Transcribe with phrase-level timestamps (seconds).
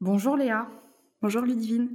[0.00, 0.68] Bonjour Léa.
[1.22, 1.92] Bonjour Ludivine.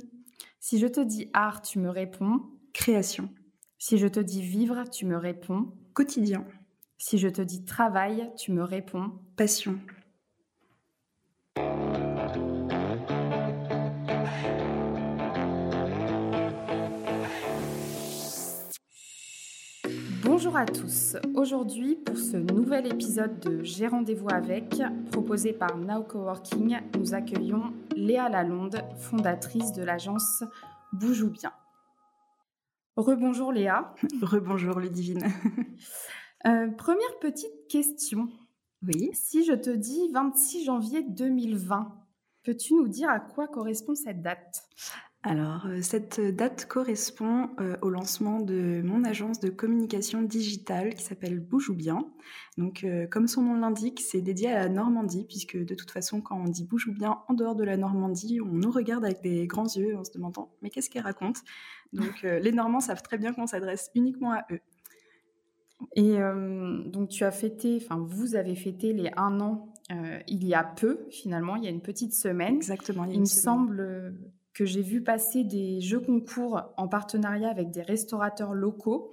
[0.59, 2.41] Si je te dis art, tu me réponds
[2.73, 3.29] Création.
[3.77, 6.45] Si je te dis vivre, tu me réponds Quotidien.
[6.97, 9.79] Si je te dis travail, tu me réponds Passion.
[20.43, 21.15] Bonjour à tous.
[21.35, 24.75] Aujourd'hui, pour ce nouvel épisode de J'ai rendez-vous avec,
[25.09, 30.43] proposé par Now Coworking, nous accueillons Léa Lalonde, fondatrice de l'agence
[30.91, 31.53] Boujou Bien.
[32.97, 33.95] Rebonjour Léa.
[34.21, 35.23] Rebonjour Ludivine.
[36.45, 38.27] Euh, première petite question.
[38.85, 39.11] Oui.
[39.13, 41.95] Si je te dis 26 janvier 2020,
[42.43, 44.61] peux-tu nous dire à quoi correspond cette date?
[45.25, 51.03] Alors, euh, cette date correspond euh, au lancement de mon agence de communication digitale qui
[51.03, 52.05] s'appelle Boujou Bien.
[52.57, 56.19] Donc, euh, comme son nom l'indique, c'est dédié à la Normandie, puisque de toute façon,
[56.19, 59.47] quand on dit Boujou Bien en dehors de la Normandie, on nous regarde avec des
[59.47, 61.37] grands yeux en se demandant mais qu'est-ce qu'elle raconte?
[61.93, 64.59] Donc, les Normands savent très bien qu'on s'adresse uniquement à eux.
[65.95, 66.17] Et
[66.87, 69.71] donc, tu as fêté, enfin, vous avez fêté les un an
[70.27, 72.55] il y a peu, finalement, il y a une petite semaine.
[72.55, 73.05] Exactement.
[73.05, 74.17] Il, me semble
[74.53, 79.11] que j'ai vu passer des jeux concours en partenariat avec des restaurateurs locaux.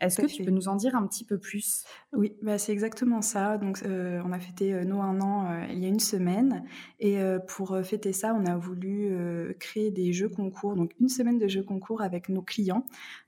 [0.00, 1.84] Est-ce que tu peux nous en dire un petit peu plus?
[2.12, 3.58] Oui, bah c'est exactement ça.
[3.58, 6.64] Donc, euh, on a fêté euh, nos un an euh, il y a une semaine.
[7.00, 9.12] Et pour fêter ça, on a voulu
[9.58, 12.84] créer des jeux concours, donc une semaine de jeux concours avec nos clients,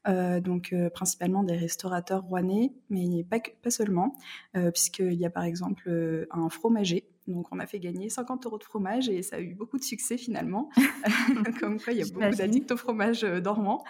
[0.06, 4.14] donc principalement des restaurateurs rouennais, mais pas, pas seulement,
[4.52, 8.64] puisqu'il y a par exemple un fromager donc, on a fait gagner 50 euros de
[8.64, 10.70] fromage et ça a eu beaucoup de succès finalement.
[11.60, 13.84] Comme quoi, il y a beaucoup d'addicts au fromage euh, dormant.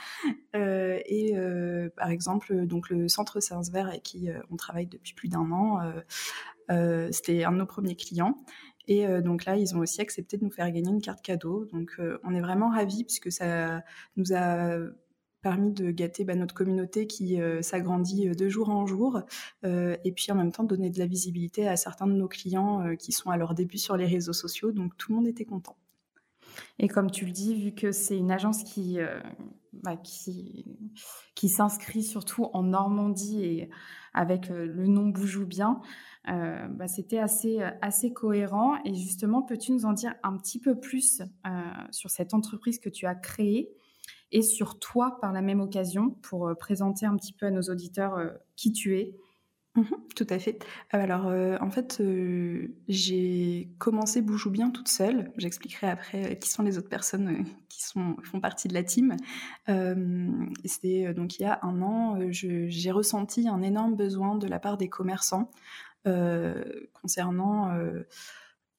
[0.54, 5.28] Euh, et euh, par exemple, donc le centre Saint-Vert avec qui on travaille depuis plus
[5.28, 5.80] d'un an,
[7.10, 8.36] c'était un de nos premiers clients.
[8.88, 11.66] Et donc là, ils ont aussi accepté de nous faire gagner une carte cadeau.
[11.66, 13.82] Donc, on est vraiment ravis puisque ça
[14.16, 14.78] nous a
[15.40, 19.20] permis de gâter bah, notre communauté qui euh, s'agrandit euh, de jour en jour,
[19.64, 22.94] euh, et puis en même temps donner de la visibilité à certains de nos clients
[22.96, 24.72] qui sont à leur début sur les réseaux sociaux.
[24.72, 25.76] Donc tout le monde était content.
[26.78, 28.98] Et comme tu le dis, vu que c'est une agence qui,
[29.72, 33.70] bah, qui, s'inscrit surtout en Normandie et
[34.14, 35.80] avec le nom Boujou Bien,
[36.26, 38.76] bah, c'était assez, assez cohérent.
[38.84, 41.22] Et justement, peux-tu nous en dire un petit peu plus
[41.90, 43.70] sur cette entreprise que tu as créée?
[44.32, 47.62] Et sur toi par la même occasion pour euh, présenter un petit peu à nos
[47.62, 49.16] auditeurs euh, qui tu es.
[49.76, 49.84] Mmh
[50.16, 50.58] tout à fait.
[50.92, 51.26] Euh, alors,
[51.62, 52.02] en fait,
[52.88, 55.32] j'ai commencé Boujou bien toute seule.
[55.38, 59.16] J'expliquerai après qui sont les autres personnes qui sont, font partie de la team.
[60.64, 64.76] C'était donc il y a un an, j'ai ressenti un énorme besoin de la part
[64.76, 65.50] des commerçants
[66.04, 67.72] concernant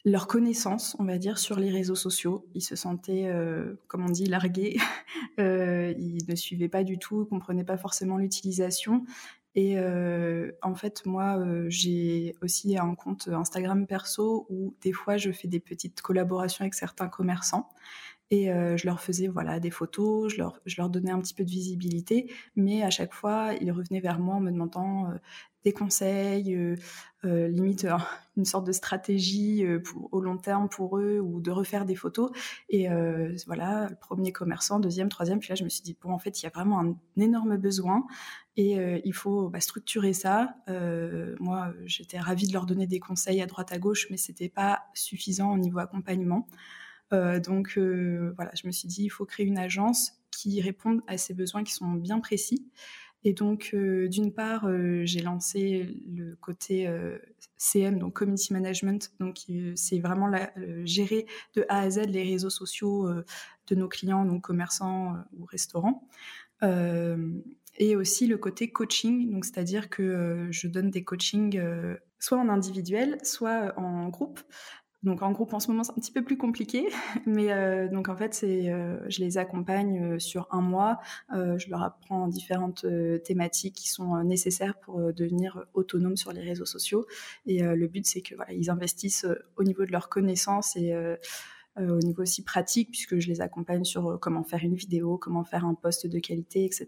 [0.04, 2.46] leur connaissance, on va dire, sur les réseaux sociaux.
[2.56, 4.78] Ils se sentaient, euh, comme on dit, largués.
[5.40, 9.06] euh, ils ne suivaient pas du tout, comprenaient pas forcément l'utilisation.
[9.54, 15.18] Et euh, en fait, moi, euh, j'ai aussi un compte Instagram perso où des fois,
[15.18, 17.70] je fais des petites collaborations avec certains commerçants.
[18.34, 21.44] Et je leur faisais voilà des photos, je leur, je leur donnais un petit peu
[21.44, 25.12] de visibilité, mais à chaque fois, ils revenaient vers moi en me demandant
[25.64, 26.76] des conseils, euh,
[27.26, 27.86] euh limite
[28.38, 29.66] une sorte de stratégie
[30.12, 32.32] au long terme pour eux ou de refaire des photos.
[32.70, 32.88] Et
[33.46, 35.40] voilà, premier commerçant, deuxième, troisième.
[35.40, 37.58] Puis là, je me suis dit bon, en fait, il y a vraiment un, énorme
[37.58, 38.06] besoin
[38.56, 40.56] et il faut bah, structurer ça.
[41.42, 44.84] moi, j'étais ravie de leur donner des conseils à droite à gauche, mais c'était pas
[44.94, 46.48] suffisant au niveau accompagnement.
[47.14, 51.02] Euh, donc euh, voilà, je me suis dit, il faut créer une agence qui réponde
[51.08, 52.66] à ces besoins qui sont bien précis.
[53.24, 54.68] Et donc, euh, d'une part,
[55.04, 56.90] j'ai lancé le côté
[57.58, 59.14] CM, donc Community Management.
[59.20, 59.40] Donc,
[59.76, 60.52] c'est vraiment la,
[60.86, 63.10] gérer de A à Z les réseaux sociaux
[63.68, 66.08] de nos clients, donc commerçants ou restaurants.
[67.78, 71.60] et aussi le côté coaching, donc c'est-à-dire que je donne des coachings
[72.20, 74.40] soit en individuel, soit en groupe.
[75.04, 76.88] Donc en groupe en ce moment c'est un petit peu plus compliqué,
[77.26, 81.00] mais euh, donc en fait c'est euh, je les accompagne euh, sur un mois,
[81.32, 82.86] je leur apprends différentes
[83.24, 87.08] thématiques qui sont nécessaires pour devenir autonomes sur les réseaux sociaux
[87.46, 89.26] et le but c'est que voilà ils investissent
[89.56, 90.94] au niveau de leurs connaissances et
[91.78, 95.66] au niveau aussi pratique, puisque je les accompagne sur comment faire une vidéo, comment faire
[95.66, 96.88] un post de qualité, etc.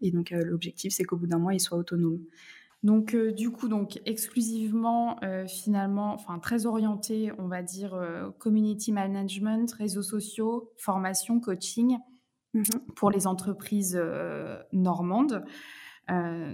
[0.00, 2.24] Et donc l'objectif, c'est qu'au bout d'un mois, ils soient autonomes.
[2.82, 8.30] Donc euh, du coup, donc exclusivement euh, finalement, enfin très orienté, on va dire euh,
[8.38, 11.98] community management, réseaux sociaux, formation, coaching
[12.54, 12.62] mmh
[12.94, 14.00] pour les entreprises
[14.72, 15.44] normandes.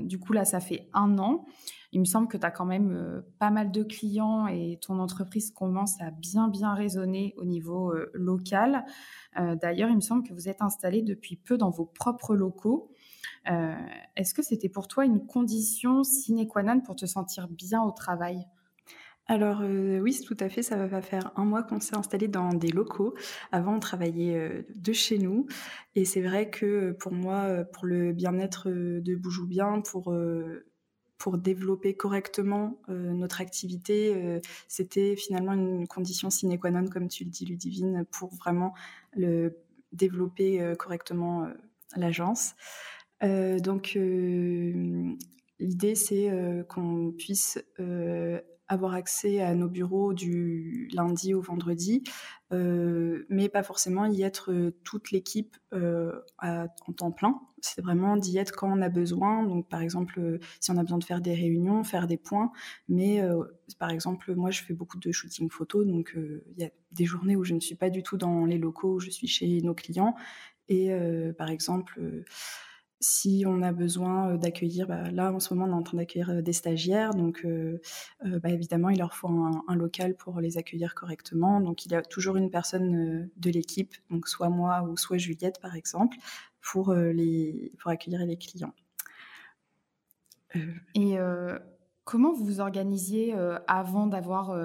[0.03, 1.45] du coup, là, ça fait un an.
[1.93, 5.53] Il me semble que tu as quand même pas mal de clients et ton entreprise
[5.53, 8.85] commence à bien, bien résonner au niveau local.
[9.37, 12.92] D'ailleurs, il me semble que vous êtes installé depuis peu dans vos propres locaux.
[13.45, 17.91] Est-ce que c'était pour toi une condition sine qua non pour te sentir bien au
[17.91, 18.47] travail?
[19.27, 22.53] Alors euh, oui, tout à fait, ça va faire un mois qu'on s'est installé dans
[22.53, 23.15] des locaux.
[23.53, 25.47] Avant, on travaillait euh, de chez nous.
[25.95, 30.15] Et c'est vrai que pour moi, pour le bien-être de Boujou Bien, pour,
[31.19, 37.31] pour développer correctement notre activité, c'était finalement une condition sine qua non, comme tu le
[37.31, 38.75] dis, Ludivine, pour vraiment
[39.15, 39.57] le,
[39.93, 41.47] développer correctement
[41.97, 42.55] l'agence.
[43.23, 43.97] Donc
[45.59, 47.59] l'idée, c'est qu'on puisse
[48.73, 52.03] avoir accès à nos bureaux du lundi au vendredi,
[52.53, 57.41] euh, mais pas forcément y être euh, toute l'équipe euh, en temps plein.
[57.61, 59.45] C'est vraiment d'y être quand on a besoin.
[59.45, 62.51] Donc, par exemple, si on a besoin de faire des réunions, faire des points.
[62.89, 63.23] Mais,
[63.79, 65.85] par exemple, moi, je fais beaucoup de shooting photo.
[65.85, 68.59] Donc, il y a des journées où je ne suis pas du tout dans les
[68.59, 70.17] locaux, où je suis chez nos clients.
[70.69, 70.91] Et,
[71.39, 72.01] par exemple,
[73.03, 76.43] si on a besoin d'accueillir, bah, là en ce moment on est en train d'accueillir
[76.43, 77.47] des stagiaires, donc
[78.25, 81.61] bah, évidemment il leur faut un, local pour les accueillir correctement.
[81.61, 85.61] Donc il y a toujours une personne de l'équipe, donc soit moi ou soit Juliette
[85.61, 86.17] par exemple,
[86.61, 88.75] pour, les, pour accueillir les clients.
[90.95, 91.17] Et
[92.05, 93.35] comment vous vous organisiez
[93.67, 94.57] avant d'avoir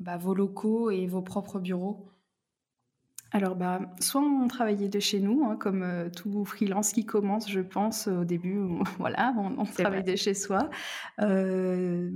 [0.00, 2.08] bah, vos locaux et vos propres bureaux?
[3.34, 7.50] Alors, bah, soit on travaillait de chez nous, hein, comme euh, tout freelance qui commence,
[7.50, 8.60] je pense, au début,
[9.00, 10.70] voilà, on, travaille de chez soi.
[11.20, 12.12] Euh,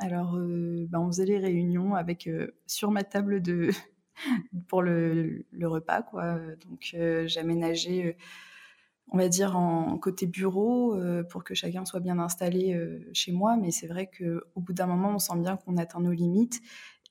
[0.00, 2.26] alors, euh, bah, on faisait les réunions avec
[2.66, 3.68] sur ma table de
[4.68, 6.38] pour le, repas, quoi.
[6.66, 6.96] Donc,
[7.26, 8.16] j'aménageais,
[9.08, 10.98] on va dire, en côté bureau
[11.28, 12.80] pour que chacun soit bien installé
[13.12, 13.58] chez moi.
[13.60, 16.62] Mais c'est vrai qu'au bout d'un moment, on sent bien qu'on atteint nos limites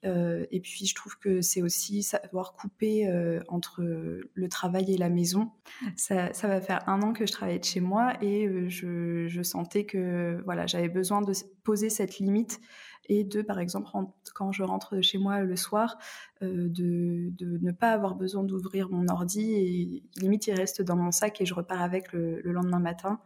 [0.04, 5.08] et puis, je trouve que c'est aussi savoir couper euh, entre le travail et la
[5.08, 5.50] maison.
[5.96, 9.84] Ça, va faire un an que je travaille de chez moi et euh, je, sentais
[9.84, 11.32] que voilà, j'avais besoin de
[11.62, 12.60] poser cette limite
[13.08, 13.88] et de, par exemple,
[14.34, 15.98] quand je rentre chez moi le soir,
[16.40, 21.40] de, ne pas avoir besoin d'ouvrir mon ordi et limite il reste dans mon sac
[21.40, 23.20] et je repars avec le, le lendemain matin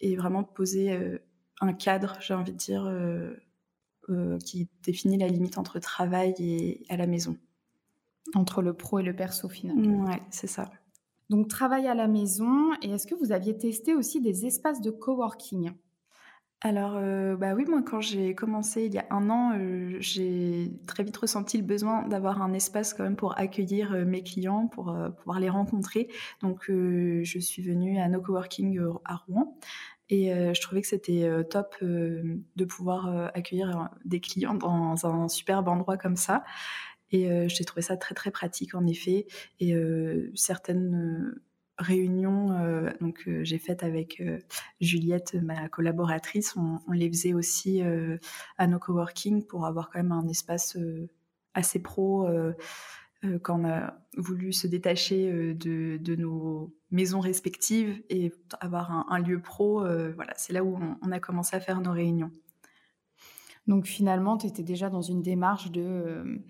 [0.00, 1.18] et vraiment poser
[1.60, 3.34] un cadre, j'ai envie de dire euh,
[4.44, 7.36] qui définit la limite entre travail et à la maison.
[8.34, 10.04] Entre le pro et le perso finalement.
[10.04, 10.70] Ouais, c'est ça.
[11.30, 12.72] Donc travail à la maison.
[12.82, 15.72] Et est-ce que vous aviez testé aussi des espaces de coworking?
[16.62, 20.72] Alors, euh, bah oui, moi, quand j'ai commencé il y a un an, euh, j'ai
[20.86, 24.96] très vite ressenti le besoin d'avoir un espace quand même pour accueillir mes clients, pour
[25.18, 26.08] pouvoir les rencontrer.
[26.40, 29.58] Donc, je suis venue à No Coworking à Rouen.
[30.08, 35.06] Et euh, je trouvais que c'était euh, top euh, de pouvoir accueillir des clients dans
[35.06, 36.44] un superbe endroit comme ça.
[37.12, 39.28] Et j'ai trouvé ça très très pratique en effet.
[39.60, 39.76] Et
[40.34, 41.40] certaines
[41.78, 42.48] réunions
[43.00, 44.20] donc j'ai faites avec
[44.80, 47.80] Juliette, ma collaboratrice, on, on les faisait aussi
[48.58, 50.76] à nos coworking pour avoir quand même un espace
[51.54, 52.28] assez pro
[53.42, 59.40] quand on a voulu se détacher euh, de, nos maisons respectives et avoir un, lieu
[59.40, 62.30] pro, euh, voilà, c'est là où on, a commencé à faire nos réunions.
[63.66, 66.40] Donc finalement, tu étais déjà dans une démarche de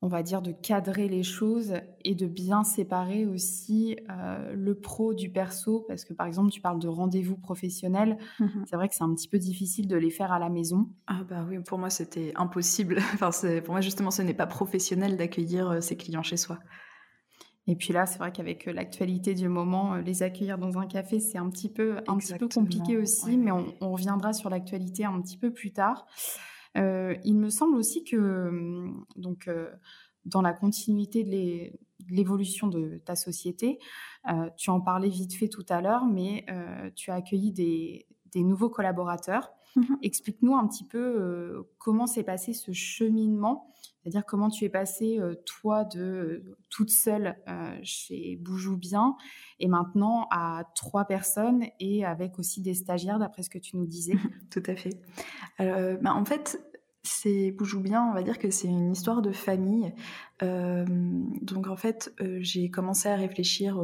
[0.00, 1.74] on va dire, de cadrer les choses
[2.04, 5.84] et de bien séparer aussi euh, le pro du perso.
[5.88, 8.16] Parce que, par exemple, tu parles de rendez-vous professionnels.
[8.38, 8.64] Mhm.
[8.68, 10.88] C'est vrai que c'est un petit peu difficile de les faire à la maison.
[11.08, 12.98] Ah bah oui, pour moi, c'était impossible.
[13.14, 13.30] enfin,
[13.64, 16.60] pour moi, justement, ce n'est pas professionnel d'accueillir euh, ses clients chez soi.
[17.66, 21.18] Et puis là, c'est vrai qu'avec euh, l'actualité du moment, les accueillir dans un café,
[21.18, 25.04] c'est un petit peu, un petit peu compliqué aussi, mais on, on, reviendra sur l'actualité
[25.04, 26.06] un petit peu plus tard.
[26.78, 29.70] Euh, il me semble aussi que, hum, donc, euh,
[30.24, 31.72] dans la continuité de
[32.10, 33.78] l'évolution de ta société,
[34.30, 36.44] euh, tu en parlais vite fait tout à l'heure, mais
[36.94, 39.50] tu as accueilli des, nouveaux collaborateurs.
[39.76, 45.18] Mmh Explique-nous un petit peu comment s'est passé ce cheminement, c'est-à-dire comment tu es passé,
[45.44, 47.36] toi, de toute seule
[47.82, 49.16] chez Boujou Bien
[49.60, 53.86] et maintenant à trois personnes et avec aussi des stagiaires, d'après ce que tu nous
[53.86, 54.14] disais.
[54.50, 55.00] Tout à fait.
[55.58, 56.58] Ben, en fait,
[57.08, 59.92] c'est Boujou bien, on va dire que c'est une histoire de famille.
[60.40, 63.82] donc en fait, j'ai commencé à réfléchir,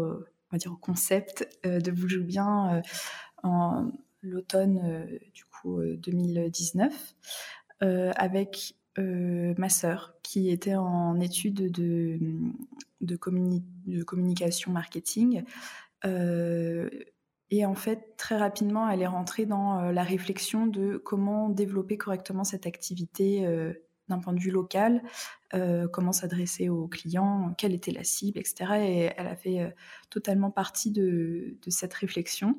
[0.52, 2.82] dire, au concept de Boujou bien
[3.42, 3.90] en
[4.22, 7.14] l'automne du coup 2019
[7.80, 12.18] avec ma sœur qui était en études de,
[13.00, 13.16] de,
[13.90, 15.42] de communication marketing
[17.50, 22.44] et en fait, très rapidement, elle est rentrée dans la réflexion de comment développer correctement
[22.44, 23.46] cette activité
[24.08, 25.02] d'un point de vue local,
[25.92, 28.72] comment s'adresser aux clients, quelle était la cible, etc.
[28.80, 29.74] Et elle a fait
[30.10, 32.58] totalement partie de, de, cette réflexion.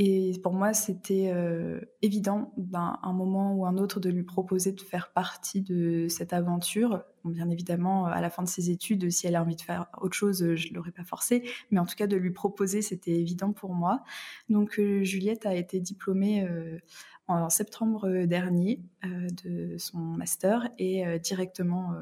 [0.00, 4.70] Et pour moi, c'était euh, évident d'un un moment ou un autre de lui proposer
[4.70, 7.02] de faire partie de cette aventure.
[7.24, 10.16] bien évidemment, à la fin de ses études, si elle a envie de faire autre
[10.16, 11.42] chose, je ne l'aurais pas forcé.
[11.72, 14.04] Mais en tout cas, de lui proposer, c'était évident pour moi.
[14.48, 16.78] Donc, euh, Juliette a été diplômée euh,
[17.26, 21.92] en septembre dernier de son master et directement,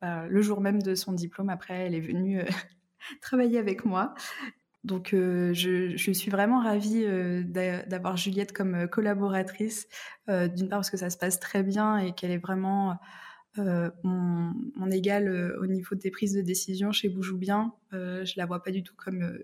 [0.00, 2.40] bah, le jour même de son diplôme, après, elle est venue
[3.20, 4.14] travailler avec moi.
[4.84, 7.44] Donc, euh, je, suis vraiment ravie euh,
[7.86, 9.88] d'avoir Juliette comme euh, collaboratrice,
[10.28, 12.98] d'une part parce que ça se passe très bien et qu'elle est vraiment
[13.56, 17.74] mon, égale au niveau des prises de décision chez Boujou Bien.
[17.90, 19.38] je la vois pas du tout comme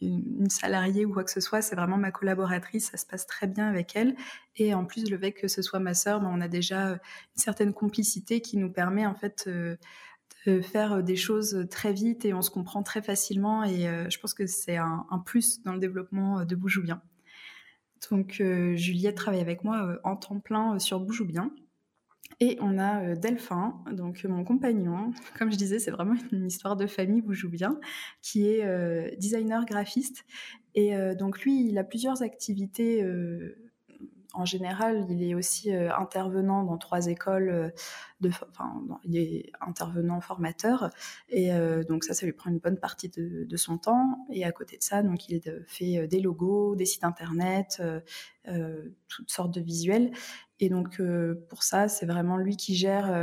[0.00, 3.46] une, salariée ou quoi que ce soit, c'est vraiment ma collaboratrice, ça se passe très
[3.46, 4.14] bien avec elle.
[4.56, 6.98] Et en plus, le fait que ce soit ma sœur, ben, on a déjà une
[7.34, 9.48] certaine complicité qui nous permet en fait
[10.62, 13.64] faire euh, des choses très vite et on se comprend très facilement.
[13.64, 17.02] Et euh, je pense que c'est un, plus dans le développement euh, de Boujou Bien.
[18.10, 18.42] Donc
[18.74, 21.50] Juliette travaille avec moi en temps plein sur Boujou Bien.
[22.40, 25.12] Et on a Delphin, donc mon compagnon.
[25.38, 27.80] Comme je disais, c'est vraiment une histoire de famille Boujou Bien,
[28.20, 30.24] qui est designer graphiste.
[30.74, 33.02] Et donc lui, il a plusieurs activités
[34.36, 37.70] en général, il est aussi euh, intervenant dans trois écoles, euh,
[38.20, 40.90] de, enfin, il est intervenant formateur,
[41.30, 44.26] et euh, donc ça, ça lui prend une bonne partie de, son temps.
[44.30, 47.82] Et à côté de ça, donc il fait des logos, des sites internet,
[49.08, 50.12] toutes sortes de visuels.
[50.58, 51.02] Et donc
[51.48, 53.14] pour ça, c'est vraiment lui qui gère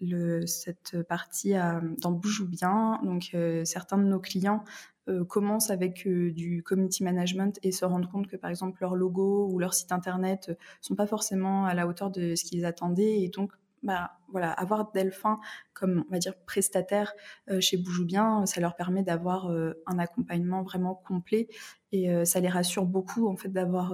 [0.00, 1.54] le, cette partie
[1.98, 3.00] dans Boujou Bien.
[3.02, 4.64] Donc certains de nos clients
[5.08, 8.94] euh, commencent avec euh, du community management et se rendent compte que par exemple leur
[8.94, 12.44] logo ou leur site internet ne euh, sont pas forcément à la hauteur de ce
[12.44, 13.50] qu'ils attendaient et donc
[13.82, 15.40] bah, voilà, avoir Delphin
[15.74, 17.14] comme on va dire prestataire
[17.58, 21.48] chez Boujou Bien, ça leur permet d'avoir un accompagnement vraiment complet
[21.90, 23.92] et ça les rassure beaucoup en fait d'avoir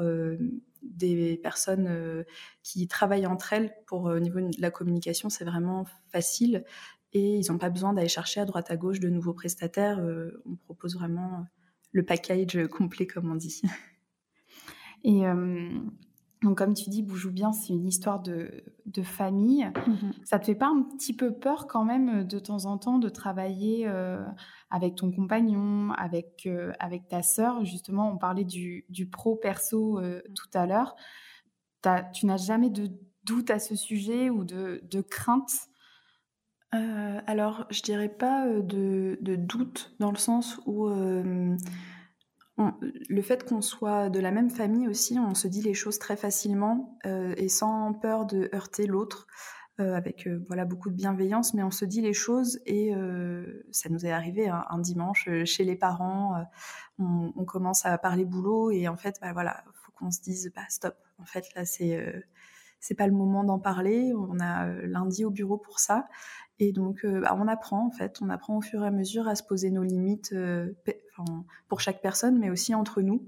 [0.82, 2.24] des personnes
[2.62, 6.64] qui travaillent entre elles pour au niveau de la communication, c'est vraiment facile
[7.12, 9.98] et ils n'ont pas besoin d'aller chercher à droite à gauche de nouveaux prestataires.
[9.98, 11.46] Euh, on propose vraiment
[11.92, 13.62] le package complet, comme on dit.
[15.04, 15.80] Et euh,
[16.42, 19.64] donc, comme tu dis, Boujou bien, c'est une histoire de, de famille.
[19.64, 20.12] Mm-hmm.
[20.24, 23.08] Ça te fait pas un petit peu peur quand même de temps en temps de
[23.08, 24.24] travailler euh,
[24.70, 27.64] avec ton compagnon, avec, avec ta sœur?
[27.64, 30.00] Justement, on parlait du, du pro-perso
[30.34, 30.94] tout à l'heure.
[32.12, 32.90] Tu n'as jamais de
[33.24, 35.50] doute à ce sujet ou de, de crainte?
[36.74, 40.88] Euh, alors, je dirais pas euh, de, doute dans le sens où
[42.58, 42.70] euh,
[43.08, 46.16] le fait qu'on soit de la même famille aussi, on se dit les choses très
[46.16, 49.26] facilement et sans peur de heurter l'autre.
[49.78, 52.92] avec voilà beaucoup de bienveillance, mais on se dit les choses et
[53.70, 56.34] ça nous est arrivé un, dimanche chez les parents,
[56.98, 60.62] on, commence à parler boulot et en fait bah voilà, faut qu'on se dise bah
[60.68, 62.24] stop, en fait là c'est
[62.80, 64.12] c'est pas le moment d'en parler.
[64.16, 66.08] On a lundi au bureau pour ça.
[66.60, 69.28] Et donc, euh, bah, on apprend en fait, on apprend au fur et à mesure
[69.28, 70.72] à se poser nos limites euh,
[71.68, 73.26] pour chaque personne, mais aussi entre nous.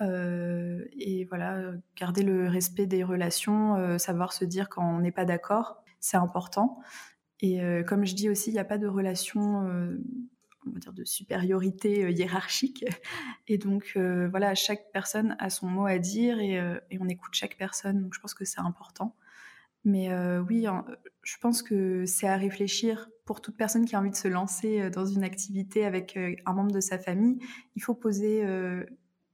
[0.00, 5.24] Euh, et voilà, garder le respect des relations, savoir se dire quand on n'est pas
[5.24, 6.78] d'accord, c'est important.
[7.40, 11.04] Et comme je dis aussi, il n'y a pas de relation, on va dire, de
[11.04, 12.84] supériorité hiérarchique.
[13.48, 16.54] Et donc, voilà, chaque personne a son mot à dire et,
[16.90, 18.02] et, on écoute chaque personne.
[18.02, 19.14] Donc, je pense que c'est important.
[19.88, 20.66] Mais oui,
[21.22, 24.90] je pense que c'est à réfléchir pour toute personne qui a envie de se lancer
[24.90, 27.38] dans une activité avec un membre de sa famille.
[27.74, 28.44] Il faut poser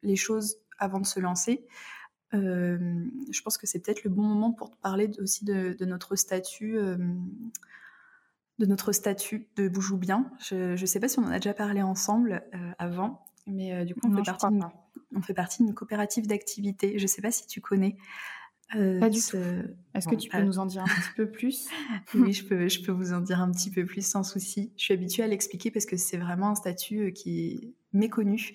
[0.05, 1.67] les choses avant de se lancer.
[2.33, 6.77] je pense que c'est peut-être le bon moment pour te parler aussi de, notre statut.
[6.77, 10.31] de notre statut de Boujou Bien.
[10.39, 12.45] Je ne sais pas si on en a déjà parlé ensemble
[12.79, 14.47] avant, mais du coup, on, fait partie
[15.17, 16.97] on fait partie d'une coopérative d'activité.
[16.97, 17.97] Je ne sais pas si tu connais.
[18.75, 19.37] Euh, Pas du tout.
[19.95, 21.69] Est-ce que tu peux nous en dire un petit peu plus?
[22.15, 24.73] Oui, je peux, je peux vous en dire un petit peu plus sans souci.
[24.77, 28.53] Je suis habituée à l'expliquer parce que c'est vraiment un statut euh, qui est méconnu.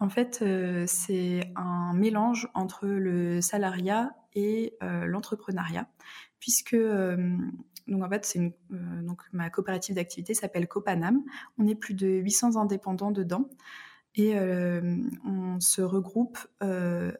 [0.00, 5.88] En fait, euh, c'est un mélange entre le salariat et l'entrepreneuriat,
[6.38, 8.52] puisque donc en fait, c'est une,
[9.02, 11.22] donc ma coopérative d'activité s'appelle Copanam.
[11.58, 13.48] On est plus de 800 indépendants dedans.
[14.18, 14.36] Et
[15.24, 16.38] on se regroupe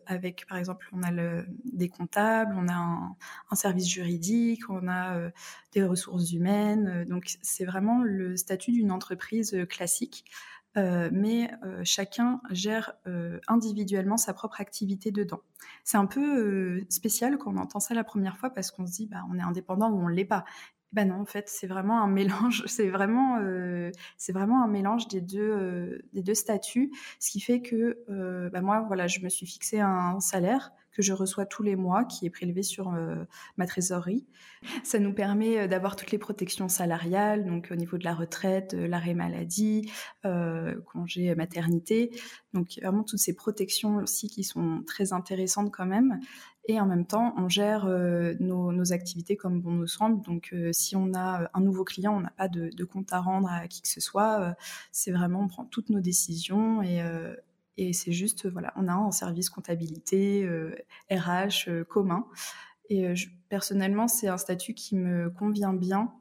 [0.06, 5.30] avec, par exemple, on a le, des comptables, on a un, service juridique, on a
[5.72, 7.04] des ressources humaines.
[7.08, 10.24] donc c'est vraiment le statut d'une entreprise classique
[10.76, 11.50] mais
[11.84, 12.94] chacun gère
[13.46, 15.40] individuellement sa propre activité dedans.
[15.84, 19.06] C'est un peu spécial quand on entend ça la première fois parce qu'on se dit
[19.06, 20.44] bah, on est indépendant ou on ne l'est pas.
[20.92, 22.64] Ben non, en fait, c'est vraiment un mélange.
[22.66, 26.90] C'est vraiment, euh, c'est vraiment un mélange des deux, euh, des deux statuts.
[27.20, 31.02] Ce qui fait que, euh, ben moi, voilà, je me suis fixé un salaire que
[31.02, 32.92] je reçois tous les mois, qui est prélevé sur
[33.56, 34.26] ma trésorerie.
[34.82, 39.14] Ça nous permet d'avoir toutes les protections salariales, donc au niveau de la retraite, l'arrêt
[39.14, 39.90] maladie,
[40.86, 42.10] congé maternité.
[42.52, 46.20] Donc vraiment toutes ces protections aussi qui sont très intéressantes quand même.
[46.70, 50.22] Et en même temps, on gère euh, nos, activités comme bon nous semble.
[50.22, 53.20] Donc, euh, si on a euh, un nouveau client, on n'a pas de, compte à
[53.20, 54.54] rendre à qui que ce soit.
[54.92, 57.02] c'est vraiment, on prend toutes nos décisions et,
[57.78, 60.48] et c'est juste, voilà, on a un service comptabilité,
[61.10, 62.26] RH commun.
[62.90, 63.12] Et
[63.48, 66.12] personnellement, c'est un statut qui me convient bien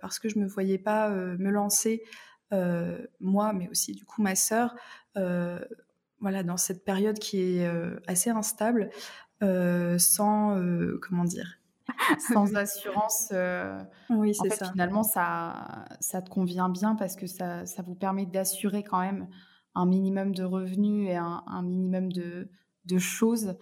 [0.00, 2.02] parce que je ne me voyais pas me lancer,
[3.20, 4.74] moi, mais aussi du coup ma sœur,
[5.14, 7.68] voilà, dans cette période qui est
[8.06, 8.90] assez instable,
[9.42, 11.58] euh, sans euh, comment dire
[12.32, 13.28] sans assurance.
[13.32, 13.78] Euh,
[14.08, 14.70] oui, c'est ça.
[14.70, 19.28] Finalement, ça, ça te convient bien parce que ça, ça vous permet d'assurer quand même
[19.74, 22.48] un minimum de revenus et un, minimum de,
[22.84, 23.56] de choses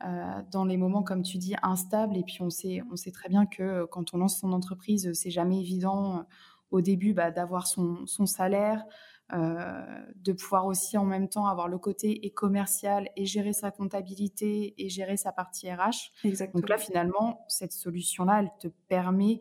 [0.00, 2.16] dans les moments, comme tu dis, instables.
[2.16, 5.30] Et puis, on sait, on sait très bien que quand on lance son entreprise, c'est
[5.30, 6.24] jamais évident
[6.70, 8.84] au début bah, d'avoir son, son, salaire,
[9.32, 9.84] euh,
[10.16, 14.74] de pouvoir aussi en même temps avoir le côté et commercial et gérer sa comptabilité
[14.78, 16.12] et gérer sa partie RH.
[16.24, 16.60] Exactement.
[16.60, 19.40] Donc là, finalement, cette solution-là, elle te permet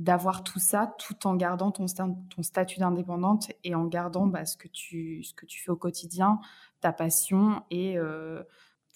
[0.00, 4.66] d'avoir tout ça tout en gardant ton, statut d'indépendante et en gardant bah, ce, que
[4.66, 6.40] tu, ce que tu fais au quotidien,
[6.80, 8.42] ta passion et euh,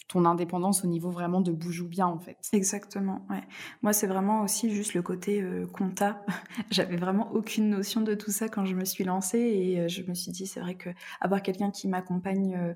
[0.08, 2.38] ton indépendance au niveau vraiment de boujou bien en fait.
[2.52, 3.44] Exactement, ouais.
[3.82, 6.24] Moi c'est vraiment aussi juste le côté euh, compta.
[6.70, 10.02] J'avais vraiment aucune notion de tout ça quand je me suis lancée et euh, je
[10.04, 10.88] me suis dit c'est vrai que
[11.20, 12.74] avoir quelqu'un qui m'accompagne euh,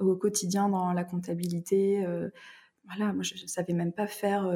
[0.00, 2.04] au quotidien dans la comptabilité,
[2.86, 4.50] voilà, moi je, ne savais même pas faire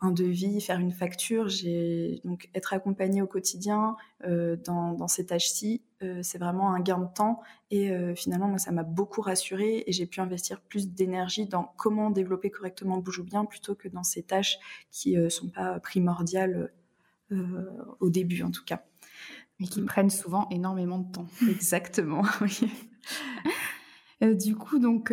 [0.00, 1.48] un devis, faire une facture.
[1.48, 5.82] J'ai donc être accompagnée au quotidien dans, dans, ces tâches-ci,
[6.22, 7.40] c'est vraiment un gain de temps
[7.70, 12.10] et finalement moi ça m'a beaucoup rassurée et j'ai pu investir plus d'énergie dans comment
[12.10, 14.58] développer correctement Boujou bien plutôt que dans ces tâches
[14.90, 16.72] qui sont pas primordiales
[18.00, 18.82] au début en tout cas.
[19.58, 21.26] Mais qui prennent souvent énormément de temps.
[21.48, 22.60] Exactement, oui.
[24.22, 25.12] Euh, du coup, donc,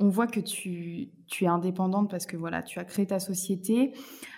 [0.00, 1.10] on voit que tu,
[1.40, 3.92] es indépendante parce que voilà, tu as créé ta société,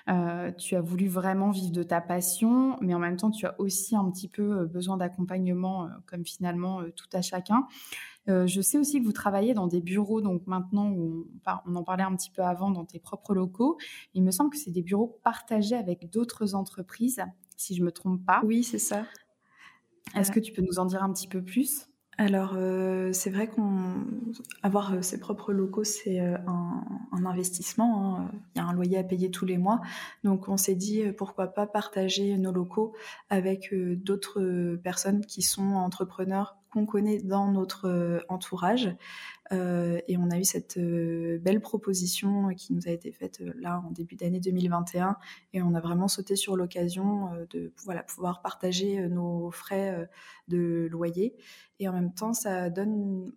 [0.08, 3.58] euh, tu as voulu vraiment vivre de ta passion, mais en même temps, tu as
[3.60, 7.66] aussi un petit peu besoin d'accompagnement, comme finalement tout à chacun.
[8.26, 11.24] je sais aussi que vous travaillez dans des bureaux, donc maintenant, on,
[11.66, 13.78] on en parlait un petit peu avant, dans tes propres locaux.
[14.14, 17.22] Il me semble que c'est des bureaux partagés avec d'autres entreprises,
[17.56, 18.42] si je me trompe pas.
[18.44, 19.04] Oui, c'est ça.
[20.14, 21.86] Est-ce que tu peux nous en dire un petit peu plus?
[22.18, 28.16] Alors, euh, c'est vrai qu'avoir euh, ses propres locaux, c'est euh, un, investissement.
[28.18, 28.30] Hein.
[28.54, 29.80] Il y a un loyer à payer tous les mois.
[30.22, 32.94] Donc, on s'est dit, pourquoi pas partager nos locaux
[33.30, 38.94] avec d'autres personnes qui sont entrepreneurs qu'on connaît dans notre entourage.
[39.50, 43.52] Euh, et on a eu cette euh, belle proposition qui nous a été faite euh,
[43.58, 45.16] là en début d'année 2021
[45.52, 50.08] et on a vraiment sauté sur l'occasion de voilà, pouvoir partager nos frais
[50.48, 51.34] de loyer.
[51.80, 53.32] Et en même temps, ça donne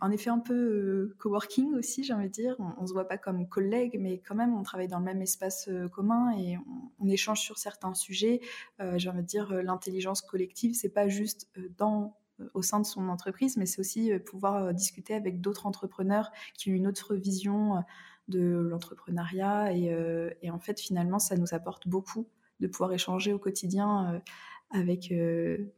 [0.00, 2.56] un effet un peu coworking aussi, j'ai envie de dire.
[2.58, 5.22] On, ne se voit pas comme collègues, mais quand même, on travaille dans le même
[5.22, 8.40] espace commun et on, on, échange sur certains sujets.
[8.96, 12.16] j'ai envie de dire, l'intelligence collective, c'est pas juste dans
[12.54, 16.30] au sein de son entreprise, mais c'est aussi euh, pouvoir euh, discuter avec d'autres entrepreneurs
[16.54, 17.80] qui ont une autre vision euh,
[18.28, 19.72] de l'entrepreneuriat.
[19.72, 22.26] Et, en fait, finalement, ça nous apporte beaucoup
[22.60, 24.20] de pouvoir échanger au quotidien
[24.70, 25.14] avec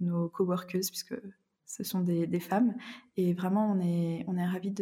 [0.00, 1.14] nos coworkers, puisque
[1.64, 2.74] ce sont des, femmes.
[3.16, 4.72] Et vraiment, on est, on est ravis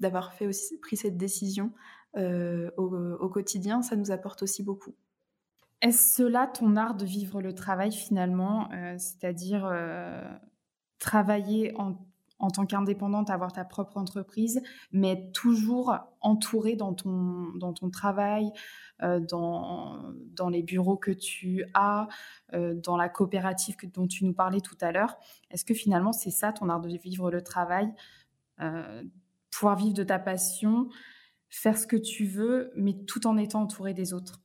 [0.00, 1.72] d'avoir fait aussi pris cette décision
[2.16, 3.82] au, quotidien.
[3.82, 4.94] Ça nous apporte aussi beaucoup.
[5.82, 9.70] Est-ce cela ton art de vivre le travail finalement, c'est-à-dire
[11.02, 14.62] travailler en, tant qu'indépendante, avoir ta propre entreprise,
[14.92, 18.52] mais être toujours entourée dans ton, dans ton travail,
[19.02, 22.08] euh, dans, dans les bureaux que tu as,
[22.54, 25.16] euh, dans la coopérative que, dont tu nous parlais tout à l'heure.
[25.50, 27.92] Est-ce que finalement c'est ça ton art de vivre le travail
[28.60, 29.02] euh,
[29.50, 30.88] Pouvoir vivre de ta passion,
[31.50, 34.41] faire ce que tu veux, mais tout en étant entouré des autres?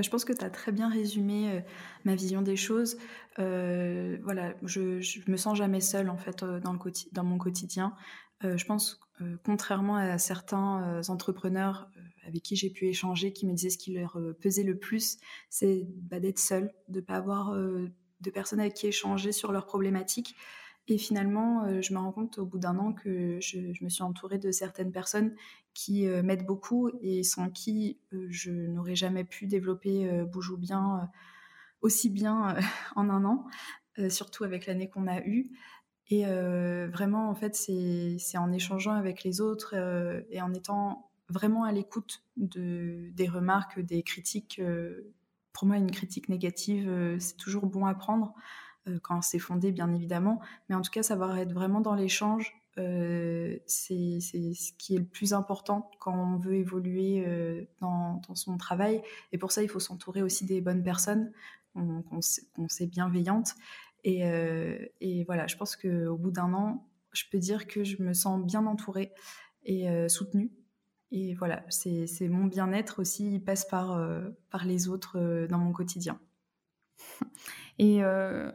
[0.00, 1.60] Je pense que tu as très bien résumé euh,
[2.04, 2.96] ma vision des choses.
[3.38, 7.94] Euh, voilà, je, je me sens jamais seule en fait euh, dans, mon quotidien.
[8.42, 9.00] je pense,
[9.44, 11.88] contrairement à certains entrepreneurs
[12.26, 15.86] avec qui j'ai pu échanger, qui me disaient ce qui leur pesait le plus, c'est
[16.10, 20.34] bah, d'être seule, de pas avoir de personnes avec qui échanger sur leurs problématiques.
[20.88, 24.38] Et finalement, je me rends compte au bout d'un an que je, me suis entourée
[24.38, 25.34] de certaines personnes
[25.74, 31.08] qui m'aident beaucoup et sans qui je n'aurais jamais pu développer Boujou bien
[31.82, 32.56] aussi bien
[32.96, 33.46] en un an,
[34.08, 35.50] surtout avec l'année qu'on a eue.
[36.10, 39.74] Et vraiment, en fait, c'est en échangeant avec les autres
[40.30, 44.60] et en étant vraiment à l'écoute de, des remarques, des critiques.
[45.52, 48.34] pour moi, une critique négative, c'est toujours bon à prendre
[49.02, 50.40] quand c'est fondé, bien évidemment.
[50.68, 55.34] Mais en tout cas, savoir être vraiment dans l'échange, c'est ce qui est le plus
[55.34, 57.24] important quand on veut évoluer
[57.80, 59.02] dans, dans, son travail.
[59.32, 61.32] Et pour ça, il faut s'entourer aussi des bonnes personnes,
[61.74, 63.54] qu'on sait bienveillantes.
[64.06, 68.14] Euh, et, voilà, je pense qu'au bout d'un an, je peux dire que je me
[68.14, 69.12] sens bien entourée
[69.64, 70.50] et euh, soutenue.
[71.10, 75.72] Et voilà, c'est mon bien-être aussi, il passe par, euh, par les autres dans mon
[75.72, 76.18] quotidien.
[77.78, 78.02] Et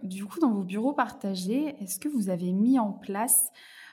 [0.04, 3.52] du coup, dans vos bureaux partagés, est-ce que vous avez mis en place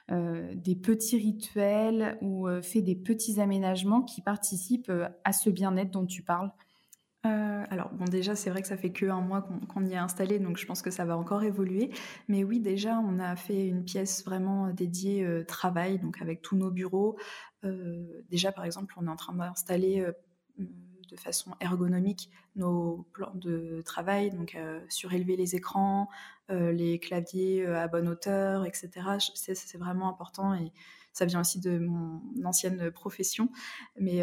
[0.09, 4.93] des petits rituels ou fait des petits aménagements qui participent
[5.25, 6.53] à ce bien-être dont tu parles?
[7.27, 9.97] Euh, alors bon déjà c'est vrai que ça fait que un mois qu'on y est
[9.97, 11.91] installé donc je pense que ça va encore évoluer.
[12.29, 16.57] Mais oui déjà on a fait une pièce vraiment dédiée euh, travail donc avec tous
[16.57, 17.17] nos bureaux.
[17.65, 20.07] Euh, déjà par exemple on est en train d'installer
[21.15, 24.57] de façon ergonomique nos plans de travail donc
[24.89, 26.09] surélever les écrans
[26.49, 28.91] les claviers à bonne hauteur etc
[29.35, 30.73] c'est vraiment important et
[31.13, 33.49] ça vient aussi de mon ancienne profession
[33.99, 34.23] mais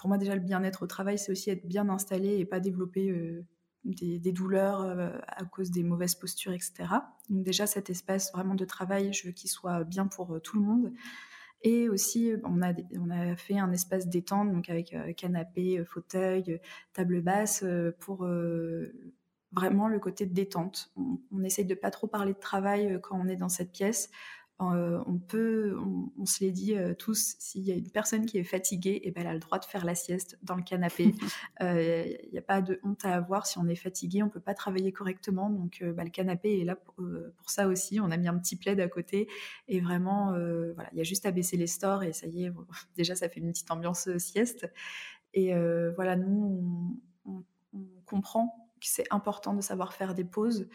[0.00, 3.10] pour moi déjà le bien-être au travail, c'est aussi être bien installé et pas développer
[3.10, 3.44] euh,
[3.84, 6.88] des, douleurs euh, à cause des mauvaises postures, etc.
[7.28, 10.58] Donc déjà cet espace vraiment de travail, je veux qu'il soit bien pour euh, tout
[10.58, 10.94] le monde.
[11.62, 16.60] Et aussi, on a, fait un espace détente, donc avec canapé, fauteuil,
[16.92, 17.64] table basse,
[17.98, 18.26] pour
[19.52, 20.90] vraiment le côté détente.
[21.32, 24.10] On, essaye de pas trop parler de travail quand on est dans cette pièce
[24.60, 25.76] euh, on peut,
[26.18, 29.08] on, se l'est dit euh, tous, s'il y a une personne qui est fatiguée, et
[29.08, 31.14] eh ben, elle a le droit de faire la sieste dans le canapé.
[31.14, 31.14] Il
[31.62, 33.46] euh, n'y a pas de honte à avoir.
[33.46, 35.48] Si on est fatigué, on peut pas travailler correctement.
[35.48, 36.94] Donc, bah, le canapé est là pour,
[37.46, 38.00] ça aussi.
[38.00, 39.28] On a mis un petit plaid à côté.
[39.68, 40.32] Et vraiment,
[40.74, 42.52] voilà, il y a juste à baisser les stores et ça y est,
[42.96, 44.70] déjà, ça fait une petite ambiance sieste.
[45.32, 45.54] Et
[45.94, 47.44] voilà, nous, on
[48.04, 50.68] comprend que c'est important de savoir faire des pauses.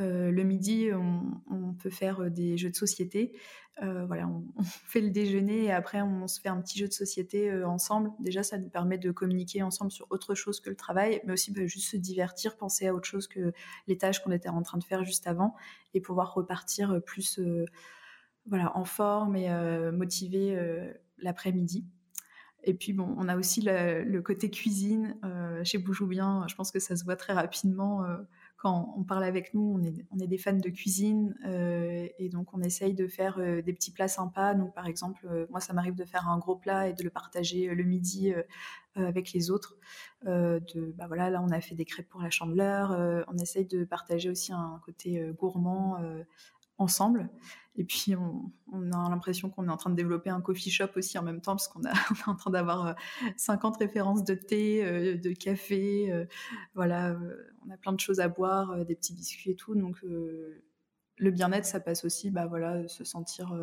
[0.00, 3.36] Euh, le midi, on, peut faire euh, des jeux de société.
[3.82, 6.92] Euh, voilà, on, fait le déjeuner et après on se fait un petit jeu de
[6.92, 8.10] société ensemble.
[8.20, 11.52] Déjà, ça nous permet de communiquer ensemble sur autre chose que le travail, mais aussi
[11.52, 13.52] bah, juste se divertir, penser à autre chose que
[13.86, 15.54] les tâches qu'on était en train de faire juste avant
[15.94, 17.40] et pouvoir repartir plus
[18.46, 19.48] voilà, en forme et
[19.92, 20.58] motivé
[21.18, 21.84] l'après-midi.
[22.64, 25.16] Et puis bon, on a aussi le, côté cuisine
[25.64, 26.44] chez Boujou Bien.
[26.48, 28.04] Je pense que ça se voit très rapidement
[28.58, 32.60] quand on parle avec nous, on est, des fans de cuisine euh, et donc on
[32.60, 34.54] essaye de faire euh, des petits plats sympas.
[34.54, 37.10] Donc par exemple, euh, moi ça m'arrive de faire un gros plat et de le
[37.10, 38.34] partager le midi
[38.96, 39.76] avec les autres.
[40.24, 43.24] bah voilà, là on a fait des crêpes pour la chandeleur.
[43.28, 45.98] on essaye de partager aussi un côté gourmand
[46.78, 47.30] ensemble.
[47.78, 51.16] Et puis, on, a l'impression qu'on est en train de développer un coffee shop aussi
[51.16, 52.96] en même temps, parce qu'on est en train d'avoir
[53.36, 56.12] 50 euh, références de thé, euh, de café.
[56.12, 56.26] Euh,
[56.74, 57.16] voilà,
[57.64, 59.76] on a plein de choses à boire, des petits biscuits et tout.
[59.76, 63.56] Donc, le bien-être, ça passe aussi, bah voilà, se sentir,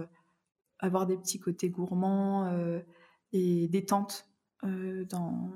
[0.79, 2.49] avoir des petits côtés gourmands
[3.33, 4.29] et détente
[4.63, 5.51] dans,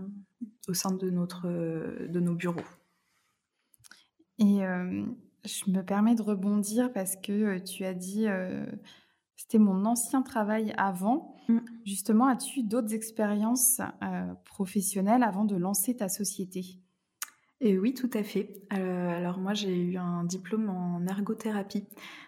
[0.67, 2.61] au sein de, notre, de nos bureaux.
[4.37, 4.59] Et
[5.45, 8.27] je me permets de rebondir parce que tu as dit,
[9.35, 11.35] c'était mon ancien travail avant.
[11.47, 11.59] Mmh.
[11.85, 13.81] Justement, as-tu d'autres expériences
[14.45, 16.79] professionnelles avant de lancer ta société?
[17.61, 18.61] Et oui, tout à fait.
[18.71, 21.85] Euh, alors moi, j'ai eu un diplôme en ergothérapie,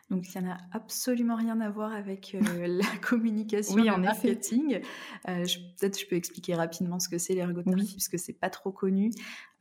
[0.10, 3.98] donc il n'y en a absolument rien à voir avec euh, la communication oui, en
[3.98, 4.82] marketing.
[5.30, 5.46] Euh,
[5.80, 9.12] Peut-être je peux expliquer rapidement ce que c'est l'ergothérapie, puisque c'est pas trop connu.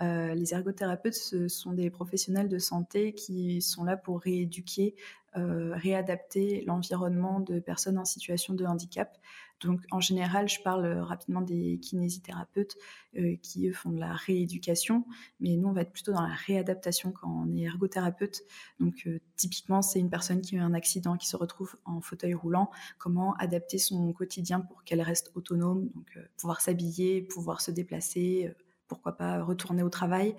[0.00, 4.94] Les ergothérapeutes, ce sont des professionnels de santé qui sont là pour rééduquer,
[5.34, 9.18] réadapter l'environnement de personnes en situation de handicap.
[9.60, 12.76] Donc, en général, je parle euh, rapidement des kinésithérapeutes
[13.18, 15.04] euh, qui font de la rééducation,
[15.38, 18.42] mais nous, on va être plutôt dans la réadaptation quand on est ergothérapeute.
[18.78, 22.00] Donc, euh, typiquement, c'est une personne qui a eu un accident, qui se retrouve en
[22.00, 22.70] fauteuil roulant.
[22.98, 28.52] Comment adapter son quotidien pour qu'elle reste autonome, donc pouvoir s'habiller, pouvoir se déplacer,
[28.88, 30.34] pourquoi pas retourner au travail?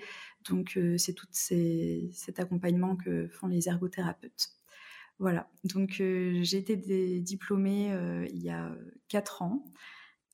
[0.49, 4.60] Donc, c'est tout cet accompagnement que font les ergothérapeutes.
[5.21, 6.75] Voilà, donc j'ai été
[7.21, 7.95] diplômée
[8.31, 8.71] il y a
[9.07, 9.63] quatre ans.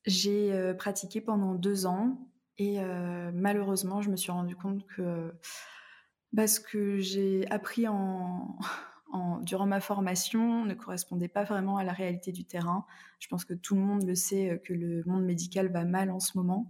[0.05, 2.79] J'ai pratiqué pendant deux ans et
[3.33, 5.33] malheureusement, je me suis rendu compte que
[6.47, 8.57] ce que j'ai appris en,
[9.41, 12.85] durant ma formation ne correspondait pas vraiment à la réalité du terrain.
[13.19, 16.21] Je pense que tout le monde le sait que le monde médical va mal en
[16.21, 16.69] ce moment.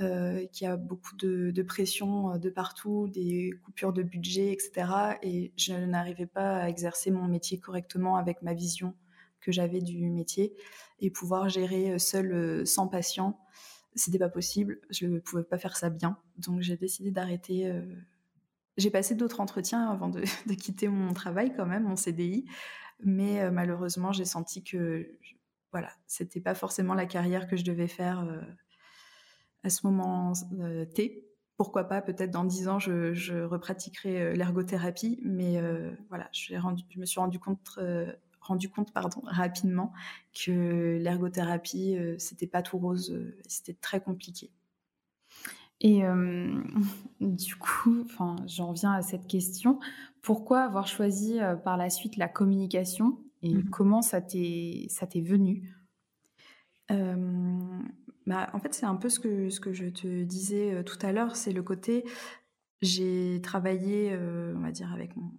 [0.00, 5.18] Euh, qu'il y a beaucoup de, pression de partout, des coupures de budget, etc.
[5.22, 8.94] Et je n'arrivais pas à exercer mon métier correctement avec ma vision
[9.40, 10.54] que j'avais du métier
[11.00, 13.38] et pouvoir gérer seul 100 patients,
[13.94, 14.80] c'était pas possible.
[14.90, 17.70] Je ne pouvais pas faire ça bien, donc j'ai décidé d'arrêter
[18.80, 22.46] j'ai passé d'autres entretiens avant de, quitter mon travail quand même, mon CDI,
[23.00, 25.08] mais euh, malheureusement j'ai senti que
[25.72, 28.40] voilà, c'était pas forcément la carrière que je devais faire euh,
[29.62, 31.26] à ce moment euh, T.
[31.56, 35.60] Pourquoi pas, peut-être dans dix ans, je, repratiquerai l'ergothérapie, mais
[36.08, 37.78] voilà, je, je, me suis rendu compte,
[38.40, 39.92] rendu compte pardon, rapidement
[40.32, 43.14] que l'ergothérapie, c'était pas tout rose,
[43.46, 44.50] c'était très compliqué.
[45.80, 46.62] Et euh,
[47.20, 49.78] du coup, enfin, j'en viens à cette question.
[50.22, 55.06] Pourquoi avoir choisi euh, par la suite la communication et mmh comment ça t'est ça
[55.06, 55.74] t'est venu?
[58.26, 60.98] Bah, en fait, c'est un peu ce que ce que je te disais euh, tout
[61.02, 62.04] à l'heure, c'est le côté
[62.82, 64.16] j'ai travaillé,
[64.56, 65.30] on va dire avec mon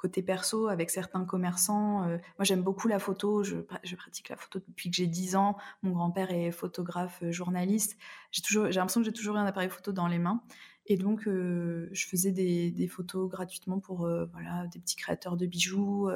[0.00, 2.04] côté perso avec certains commerçants.
[2.04, 3.42] Euh, moi, j'aime beaucoup la photo.
[3.42, 3.56] Je,
[3.96, 5.56] pratique la photo depuis que j'ai 10 ans.
[5.82, 7.98] Mon grand-père est photographe, euh, journaliste.
[8.32, 10.42] J'ai l'impression que j'ai toujours eu un appareil photo dans les mains.
[10.90, 16.10] Et donc, euh, je faisais des, photos gratuitement pour voilà, des petits créateurs de bijoux.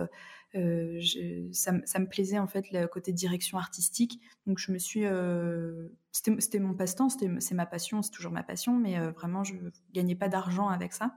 [0.53, 0.59] ça,
[1.73, 4.21] me plaisait en fait le côté direction artistique.
[4.47, 5.05] Donc, je me suis.
[6.11, 9.55] c'était, mon passe-temps, c'est ma passion, c'est toujours ma passion, mais vraiment, je
[9.93, 11.17] gagnais pas d'argent avec ça.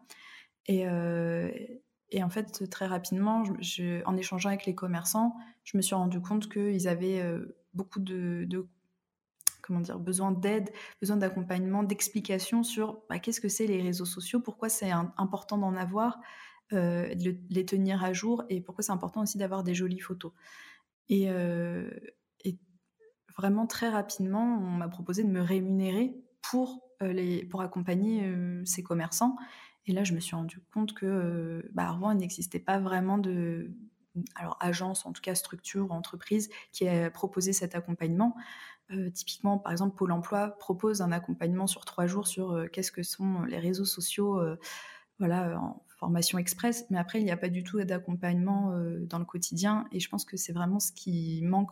[0.68, 3.44] Et, en fait, très rapidement,
[4.06, 5.36] en échangeant avec les commerçants,
[5.68, 8.48] je me suis rendu compte qu'ils avaient euh, beaucoup de,
[9.68, 14.40] comment dire, besoin d'aide, besoin d'accompagnement, d'explications sur bah, qu'est-ce que c'est les réseaux sociaux,
[14.40, 16.20] pourquoi c'est important d'en avoir,
[16.74, 20.32] euh, de les tenir à jour et pourquoi c'est important aussi d'avoir des jolies photos.
[21.10, 21.90] Et, euh,
[23.38, 28.34] vraiment très rapidement, on m'a proposé de me rémunérer pour, les, pour accompagner
[28.66, 29.36] ces commerçants.
[29.88, 33.18] Et là, je me suis rendu compte que euh, bah, avant, il n'existait pas vraiment
[33.18, 33.72] de
[34.36, 38.36] alors agence, en tout cas structure, entreprise qui a proposé cet accompagnement.
[38.92, 42.92] Euh, typiquement, par exemple, Pôle Emploi propose un accompagnement sur trois jours sur euh, qu'est-ce
[42.92, 44.42] que sont les réseaux sociaux,
[45.20, 46.86] voilà, en formation express.
[46.90, 49.88] Mais après, il n'y a pas du tout d'accompagnement dans le quotidien.
[49.92, 51.72] Et je pense que c'est vraiment ce qui manque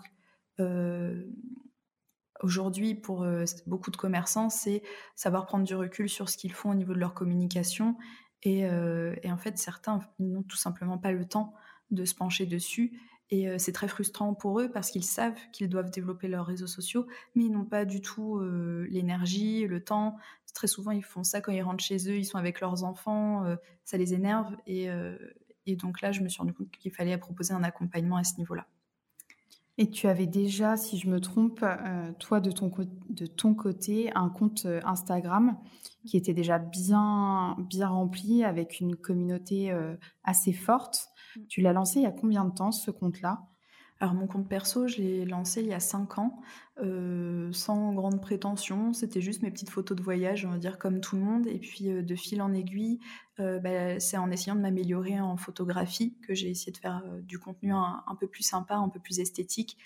[2.41, 4.84] aujourd'hui pour euh, beaucoup de commerçants, c'est
[5.15, 7.97] savoir prendre du recul sur ce qu'ils font au niveau de leur communication.
[8.43, 11.53] Et, euh, en fait, certains n'ont tout simplement pas le temps
[11.91, 12.99] de se pencher dessus.
[13.31, 16.67] Et euh, c'est très frustrant pour eux parce qu'ils savent qu'ils doivent développer leurs réseaux
[16.67, 18.39] sociaux, mais ils n'ont pas du tout
[18.89, 20.17] l'énergie, le temps.
[20.53, 23.43] Très souvent, ils font ça quand ils rentrent chez eux, ils sont avec leurs enfants,
[23.83, 24.55] ça les énerve.
[24.67, 24.87] Et,
[25.65, 28.37] et donc là, je me suis rendu compte qu'il fallait proposer un accompagnement à ce
[28.37, 28.67] niveau-là.
[29.77, 32.71] Et tu avais déjà, si je me trompe, euh, toi de ton,
[33.09, 35.57] de ton côté, un compte euh, Instagram
[36.05, 41.09] qui était déjà bien, bien rempli avec une communauté euh, assez forte.
[41.35, 41.41] Mm.
[41.49, 43.41] Tu l'as lancé il y a combien de temps ce compte-là?
[44.01, 46.41] Alors mon compte perso, je l'ai lancé il y a 5 ans,
[46.84, 48.91] euh, sans grande prétention.
[48.91, 51.47] C'était juste mes petites photos de voyage, on va dire comme tout le monde.
[51.47, 52.99] Et puis euh, de fil en aiguille,
[53.39, 57.39] euh, bah, c'est en essayant de m'améliorer en photographie que j'ai essayé de faire du
[57.39, 59.77] contenu un, peu plus sympa, un peu plus esthétique.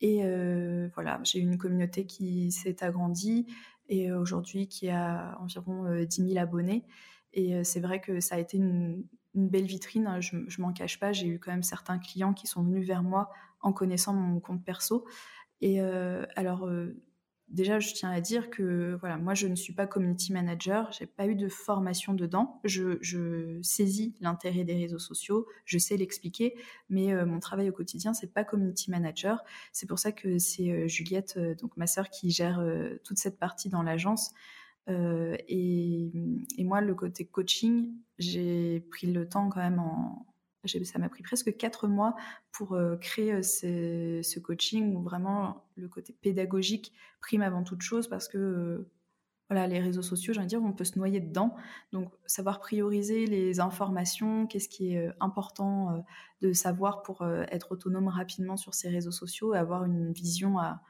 [0.00, 0.20] Et
[0.94, 3.46] voilà, j'ai une communauté qui s'est agrandie
[3.88, 6.84] et aujourd'hui qui a environ 10 000 abonnés.
[7.32, 10.72] Et c'est vrai que ça a été une, une belle vitrine, hein, je, je m'en
[10.72, 13.30] cache pas, j'ai eu quand même certains clients qui sont venus vers moi
[13.66, 15.04] en connaissant mon compte perso.
[15.60, 16.94] Et euh, alors, euh,
[17.48, 21.06] déjà, je tiens à dire que voilà, moi, je ne suis pas community manager, j'ai
[21.06, 22.60] pas eu de formation dedans.
[22.62, 26.54] Je, saisis l'intérêt des réseaux sociaux, je sais l'expliquer,
[26.88, 29.42] mais euh, mon travail au quotidien, c'est pas community manager.
[29.72, 32.64] C'est pour ça que c'est Juliette, donc ma sœur, qui gère
[33.02, 34.30] toute cette partie dans l'agence.
[34.88, 36.12] Et,
[36.56, 40.24] et, moi, le côté coaching, j'ai pris le temps quand même en,
[40.66, 42.14] ça m'a pris presque quatre mois
[42.52, 48.08] pour euh, créer euh, ce, coaching où vraiment le côté pédagogique prime avant toute chose
[48.08, 48.90] parce que euh,
[49.48, 51.54] voilà, les réseaux sociaux, j'ai envie de dire, on peut se noyer dedans.
[51.92, 56.04] Donc, savoir prioriser les informations, qu'est-ce qui est important
[56.42, 60.82] de savoir pour être autonome rapidement sur ces réseaux sociaux et avoir une vision à,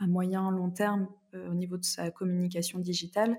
[0.00, 3.38] moyen, long terme au niveau de sa communication digitale.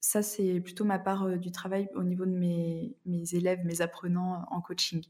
[0.00, 2.94] Ça, c'est plutôt ma part du travail au niveau de mes
[3.32, 5.02] élèves, mes apprenants en coaching.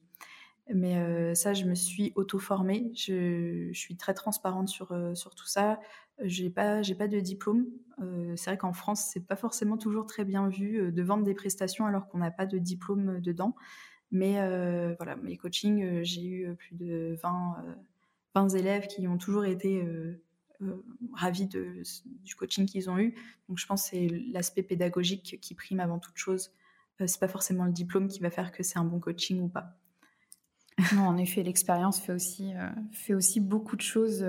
[0.74, 2.90] Mais euh, ça, je me suis auto-formée.
[2.94, 5.78] Je, suis très transparente sur, euh, sur tout ça.
[6.22, 7.66] J'ai pas, pas de diplôme.
[8.00, 11.34] Euh, c'est vrai qu'en France, c'est pas forcément toujours très bien vu de vendre des
[11.34, 13.54] prestations alors qu'on n'a pas de diplôme dedans.
[14.10, 14.34] Mais
[14.98, 17.64] voilà, mes coachings, j'ai eu plus de 20,
[18.34, 19.82] 20 élèves qui ont toujours été
[21.14, 23.14] ravis du coaching qu'ils ont eu.
[23.48, 26.52] Donc je pense que c'est l'aspect pédagogique qui prime avant toute chose.
[26.98, 29.78] c'est pas forcément le diplôme qui va faire que c'est un bon coaching ou pas.
[30.94, 32.52] Non, en effet, l'expérience fait aussi,
[32.92, 34.24] fait aussi beaucoup de choses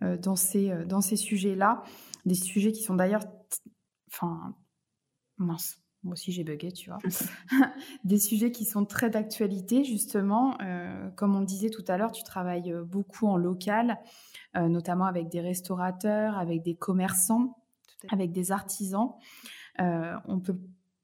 [0.00, 1.82] dans ces, dans ces sujets-là.
[2.26, 3.24] Des sujets qui sont d'ailleurs.
[4.08, 4.54] Enfin,
[5.38, 6.98] mince, moi aussi j'ai bugué, tu vois.
[8.04, 10.58] des sujets qui sont très d'actualité, justement.
[11.16, 13.98] comme on le disait tout à l'heure, tu travailles beaucoup en local,
[14.54, 17.56] notamment avec des restaurateurs, avec des commerçants,
[18.10, 19.12] avec des artisans.
[19.78, 20.58] on peut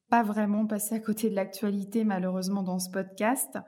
[0.09, 3.59] pas vraiment passer à côté de l'actualité, malheureusement, dans ce podcast.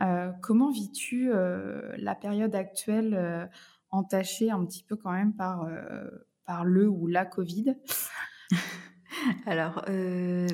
[0.00, 3.46] Euh, comment vis-tu euh, la période actuelle euh,
[3.90, 5.68] entachée un petit peu quand même par,
[6.46, 7.76] par le ou la Covid?
[9.46, 9.84] Alors,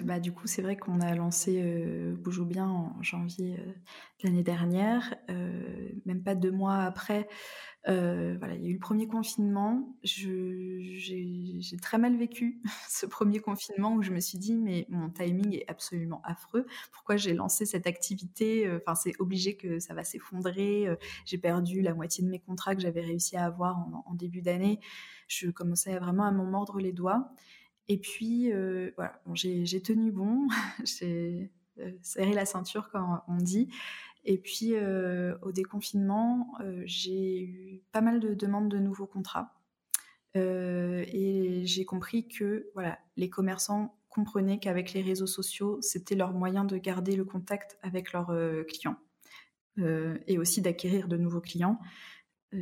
[0.04, 5.14] bah, du coup, c'est vrai qu'on a lancé euh, bien en janvier de l'année dernière.
[6.06, 7.28] même pas deux mois après,
[7.88, 9.96] euh, voilà, il y a eu le premier confinement.
[10.02, 15.54] J'ai très mal vécu ce premier confinement où je me suis dit, mais mon timing
[15.54, 16.66] est absolument affreux.
[16.92, 20.86] Pourquoi j'ai lancé cette activité euh, Enfin, c'est obligé que ça va s'effondrer.
[20.86, 24.42] Euh, j'ai perdu la moitié de mes contrats que j'avais réussi à avoir en, début
[24.42, 24.80] d'année.
[25.28, 27.30] Je commençais vraiment à m'en mordre les doigts.
[27.88, 28.52] Et puis,
[28.96, 30.48] voilà, j'ai tenu bon.
[30.84, 31.50] j'ai
[32.02, 33.68] serré la ceinture, comme on dit.
[34.24, 39.54] Et puis, euh, au déconfinement, euh, j'ai eu pas mal de demandes de nouveaux contrats.
[40.36, 46.34] Euh, et j'ai compris que voilà, les commerçants comprenaient qu'avec les réseaux sociaux, c'était leur
[46.34, 48.34] moyen de garder le contact avec leurs
[48.66, 48.98] clients
[50.26, 51.78] et aussi d'acquérir de nouveaux clients.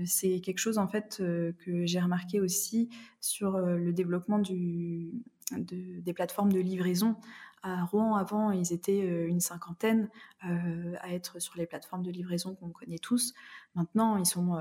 [0.05, 2.89] C'est quelque chose en fait que j'ai remarqué aussi
[3.21, 7.17] sur le développement des plateformes de livraison.
[7.63, 10.09] À Rouen, avant, ils étaient une cinquantaine
[10.41, 13.35] à être sur les plateformes de livraison qu'on connaît tous.
[13.75, 14.57] Maintenant, ils sont,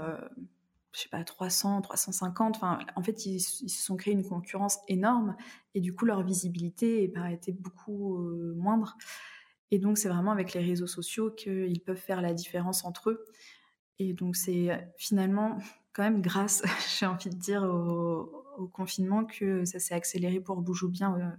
[0.92, 2.56] je sais pas, 300, 350.
[2.56, 5.36] Enfin, en fait, ils, se sont créés une concurrence énorme
[5.74, 8.20] et du coup, leur visibilité bah, était beaucoup
[8.56, 8.98] moindre.
[9.72, 13.26] Et donc, c'est vraiment avec les réseaux sociaux qu'ils peuvent faire la différence entre eux.
[14.00, 15.58] Et donc, c'est finalement
[15.94, 16.64] quand même grâce,
[17.00, 21.36] j'ai envie de dire, au, confinement que ça s'est accéléré pour Boujou bien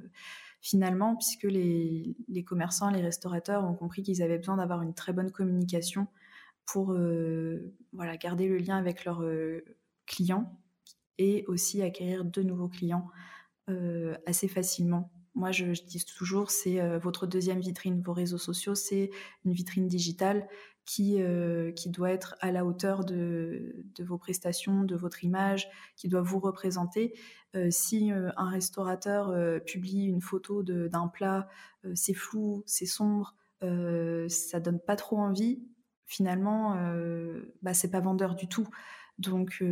[0.67, 5.31] finalement, puisque les, commerçants, les restaurateurs ont compris qu'ils avaient besoin d'avoir une très bonne
[5.31, 6.09] communication
[6.65, 9.65] pour euh, voilà, garder le lien avec leurs euh,
[10.07, 10.59] clients
[11.19, 13.09] et aussi acquérir de nouveaux clients
[13.71, 15.13] euh, assez facilement.
[15.37, 18.03] Moi, je, dis toujours, c'est votre deuxième vitrine.
[18.03, 19.11] Vos réseaux sociaux, c'est
[19.45, 20.49] une vitrine digitale
[20.85, 21.21] qui,
[21.77, 26.41] qui doit être à la hauteur de, vos prestations, de votre image, qui doit vous
[26.41, 27.13] représenter.
[27.57, 31.49] Euh, si euh, un restaurateur euh, publie une photo d'un plat,
[31.95, 35.63] c'est flou, c'est sombre, ça donne pas trop envie,
[36.05, 36.77] finalement,
[37.63, 38.69] bah, c'est pas vendeur du tout.
[39.19, 39.63] Donc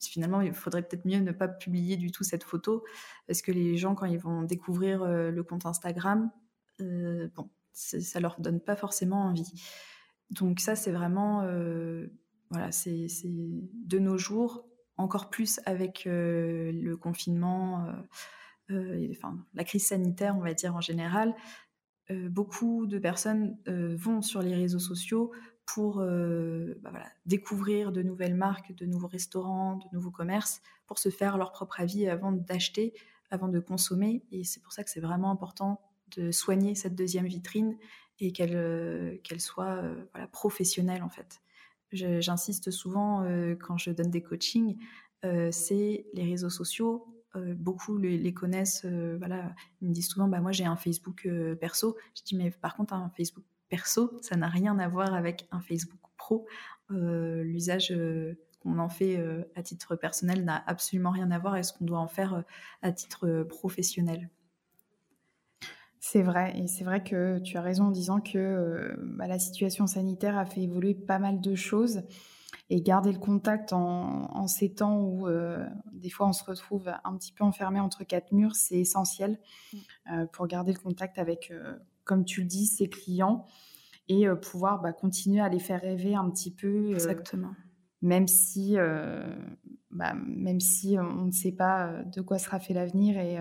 [0.00, 2.84] finalement, il faudrait peut-être mieux ne pas publier du tout cette photo,
[3.26, 6.30] parce que les gens, quand ils vont découvrir le compte Instagram,
[6.78, 9.52] bon, ça leur donne pas forcément envie.
[10.30, 11.42] Donc ça, c'est vraiment,
[12.50, 17.92] voilà, c'est de nos jours, encore plus avec euh, le confinement, euh,
[18.74, 21.34] euh, enfin, la crise sanitaire, on va dire en général,
[22.10, 25.30] beaucoup de personnes vont sur les réseaux sociaux
[25.74, 31.10] pour bah voilà, découvrir de nouvelles marques, de nouveaux restaurants, de nouveaux commerces, pour se
[31.10, 32.94] faire leur propre avis avant d'acheter,
[33.30, 34.22] avant de consommer.
[34.32, 35.80] Et c'est pour ça que c'est vraiment important
[36.16, 37.76] de soigner cette deuxième vitrine
[38.18, 39.82] et qu'elle qu'elle soit
[40.14, 41.42] voilà, professionnelle en fait.
[41.92, 44.76] J'insiste souvent euh, quand je donne des coachings,
[45.24, 47.06] euh, c'est les réseaux sociaux.
[47.36, 48.84] Euh, beaucoup les, connaissent.
[48.84, 51.28] voilà, ils me disent souvent, bah moi j'ai un Facebook
[51.60, 51.96] perso.
[52.16, 55.60] Je dis mais par contre un Facebook perso, ça n'a rien à voir avec un
[55.60, 56.46] Facebook pro.
[56.90, 57.94] L'usage
[58.60, 59.22] qu'on en fait
[59.54, 62.44] à titre personnel n'a absolument rien à voir avec ce qu'on doit en faire
[62.82, 64.30] à titre professionnel.
[66.10, 69.38] C'est vrai, et c'est vrai que tu as raison en disant que euh, bah, la
[69.38, 72.02] situation sanitaire a fait évoluer pas mal de choses
[72.70, 77.16] et garder le contact en, ces temps où euh, des fois on se retrouve un
[77.16, 79.38] petit peu enfermé entre quatre murs, c'est essentiel
[79.72, 79.76] mm.
[80.12, 81.52] euh, pour garder le contact avec,
[82.04, 83.44] comme tu le dis, ses clients
[84.08, 86.92] et pouvoir bah, continuer à les faire rêver un petit peu.
[86.92, 87.52] Exactement.
[88.00, 88.76] Même si,
[89.90, 93.38] bah, même si on ne sait pas de quoi sera fait l'avenir et,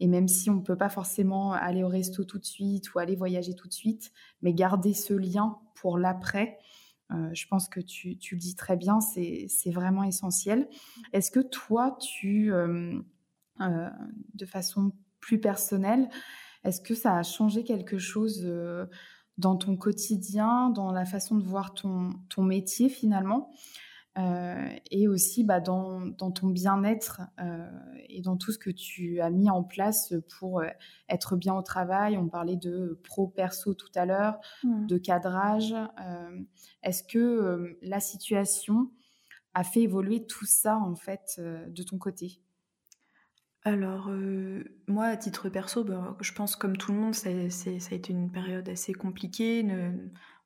[0.00, 2.98] et même si on ne peut pas forcément aller au resto tout de suite ou
[2.98, 4.10] aller voyager tout de suite,
[4.42, 6.58] mais garder ce lien pour l'après,
[7.12, 10.68] euh, je pense que tu, le dis très bien, c'est vraiment essentiel.
[11.12, 12.98] Est-ce que toi, tu, euh,
[13.60, 13.90] euh,
[14.34, 16.08] de façon plus personnelle,
[16.64, 18.44] est-ce que ça a changé quelque chose
[19.38, 23.50] dans ton quotidien, dans la façon de voir ton, ton métier finalement,
[24.18, 27.66] euh, et aussi bah, dans, dans, ton bien-être euh,
[28.10, 30.66] et dans tout ce que tu as mis en place pour euh,
[31.08, 32.18] être bien au travail.
[32.18, 34.86] On parlait de pro-perso tout à l'heure, mmh.
[34.86, 35.74] de cadrage.
[36.82, 38.90] Est-ce que la situation
[39.54, 42.42] a fait évoluer tout ça en fait de ton côté?
[43.64, 44.10] Alors,
[44.88, 48.30] moi, à titre perso, bah, je pense comme tout le monde, ça, a été une
[48.32, 49.62] période assez compliquée.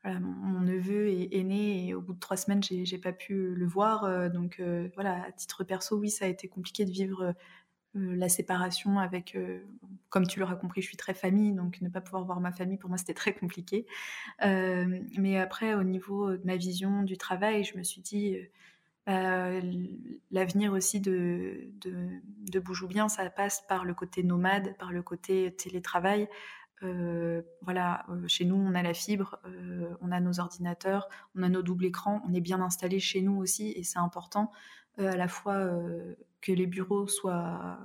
[0.04, 4.30] mon, neveu est, né et au bout de trois semaines, j'ai pas pu le voir.
[4.30, 4.62] donc,
[4.94, 7.34] voilà, à titre perso, oui, ça a été compliqué de vivre
[7.94, 9.34] la séparation avec,
[10.10, 12.76] comme tu l'auras compris, je suis très famille, donc ne pas pouvoir voir ma famille,
[12.76, 13.86] pour moi, c'était très compliqué.
[14.42, 18.36] mais après, au niveau de ma vision du travail, je me suis dit
[19.08, 19.60] euh,
[20.30, 22.08] l'avenir aussi de, de,
[22.50, 26.28] de bien, ça passe par le côté nomade, par le côté télétravail.
[26.82, 29.38] Euh, voilà, euh, chez nous, on a la fibre,
[30.00, 33.36] on a nos ordinateurs, on a nos doubles écrans, on est bien installé chez nous
[33.36, 34.50] aussi, et c'est important
[34.98, 35.70] à la fois
[36.40, 37.78] que les bureaux soient,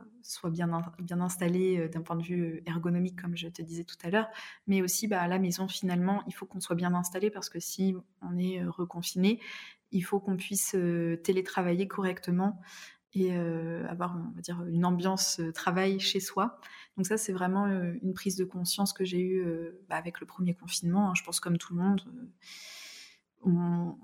[0.50, 0.72] bien
[1.20, 4.30] installés d'un point de vue ergonomique, comme je te disais tout à l'heure,
[4.66, 7.60] mais aussi bah, à la maison, finalement, il faut qu'on soit bien installé parce que
[7.60, 9.42] si on est reconfiné,
[9.92, 10.76] il faut qu'on puisse
[11.24, 12.60] télétravailler correctement
[13.14, 16.60] et avoir, on va dire, une ambiance travail chez soi.
[16.96, 19.46] Donc ça, c'est vraiment une prise de conscience que j'ai eue
[19.90, 21.10] bah, avec le premier confinement.
[21.10, 21.14] Hein.
[21.16, 22.02] Je pense comme tout le monde,
[23.44, 23.98] on,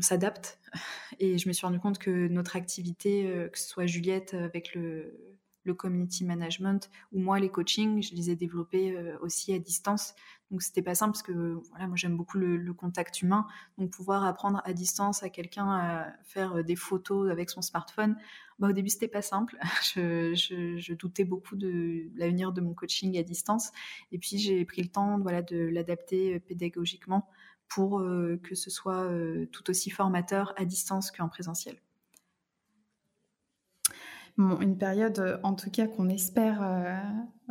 [0.00, 0.60] s'adapte.
[1.18, 5.31] Et je me suis rendu compte que notre activité, que ce soit Juliette avec le,
[5.64, 10.14] le community management ou moi les coachings, je les ai développés aussi à distance.
[10.52, 13.46] Donc c'était pas simple parce que voilà, moi j'aime beaucoup le, contact humain.
[13.78, 18.16] Donc pouvoir apprendre à distance à quelqu'un à faire euh, des photos avec son smartphone,
[18.58, 19.56] bah, au début c'était pas simple.
[19.94, 23.72] je, doutais beaucoup de l'avenir de mon coaching à distance.
[24.12, 27.30] Et puis j'ai pris le temps voilà, de l'adapter euh, pédagogiquement
[27.68, 29.08] pour euh, que ce soit
[29.52, 31.80] tout aussi formateur à distance qu'en présentiel
[34.38, 36.96] une période, euh, en tout cas, qu'on espère euh,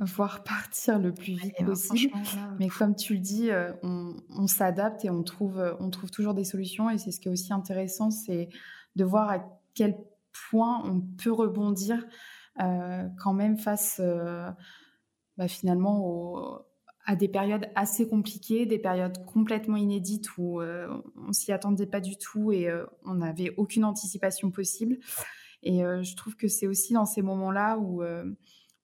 [0.03, 2.13] voir partir le plus vite possible.
[2.59, 6.43] Mais comme tu le dis, euh, on, s'adapte et on trouve, on trouve toujours des
[6.43, 6.89] solutions.
[6.89, 8.49] Et c'est ce qui est aussi intéressant, c'est
[8.95, 9.39] de voir à
[9.73, 9.97] quel
[10.49, 12.05] point on peut rebondir
[12.57, 13.99] quand même face
[15.37, 16.59] bah, finalement
[17.05, 22.17] à des périodes assez compliquées, des périodes complètement inédites où on s'y attendait pas du
[22.17, 22.69] tout et
[23.05, 24.99] on n'avait aucune anticipation possible.
[25.63, 28.25] Et euh, je trouve que c'est aussi dans ces moments-là où euh,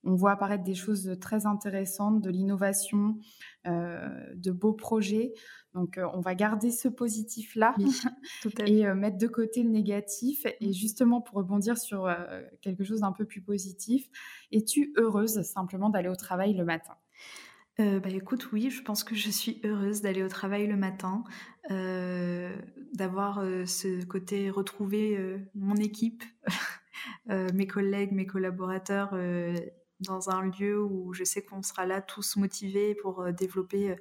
[0.04, 3.18] on voit apparaître des choses très intéressantes, de l'innovation,
[3.66, 5.34] euh, de beaux projets.
[5.74, 7.76] Donc, on va garder ce positif-là
[8.66, 10.46] et mettre de côté le négatif.
[10.60, 12.10] Et justement, pour rebondir sur
[12.62, 14.10] quelque chose d'un peu plus positif,
[14.52, 16.96] es-tu heureuse simplement d'aller au travail le matin?
[17.80, 21.24] Bah écoute, oui, je pense que je suis heureuse d'aller au travail le matin,
[21.70, 26.24] d'avoir ce côté retrouver mon équipe,
[27.28, 29.16] mes collègues, mes collaborateurs
[30.00, 33.96] dans un lieu où je sais qu'on sera là tous motivés pour développer,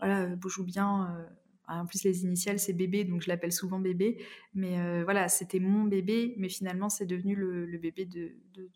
[0.00, 1.26] voilà, Boujou bien.
[1.66, 4.22] en plus, les initiales, c'est bébé, donc je l'appelle souvent bébé.
[4.52, 8.70] Mais voilà, c'était mon bébé, mais finalement, c'est devenu le, bébé de, de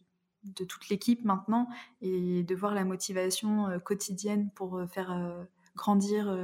[0.68, 1.68] toute l'équipe maintenant
[2.00, 5.44] et de voir la motivation euh, quotidienne pour euh, faire euh,
[5.76, 6.36] grandir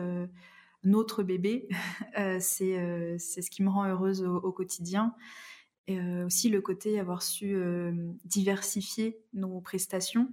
[0.85, 1.69] notre bébé,
[2.39, 5.13] c'est ce qui me rend heureuse au, quotidien.
[5.89, 7.57] Et aussi le côté avoir su
[8.25, 10.29] diversifier nos prestations.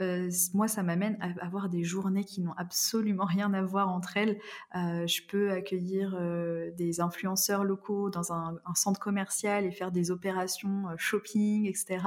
[0.00, 4.16] Euh, moi, ça m'amène à avoir des journées qui n'ont absolument rien à voir entre
[4.16, 4.38] elles.
[4.76, 10.10] Euh, je peux accueillir euh, des influenceurs locaux dans un, centre commercial et faire des
[10.10, 11.98] opérations shopping, etc.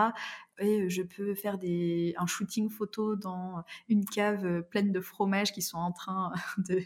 [0.59, 1.57] Et je peux faire
[2.17, 6.79] un shooting photo dans une cave pleine de fromages qui sont en train de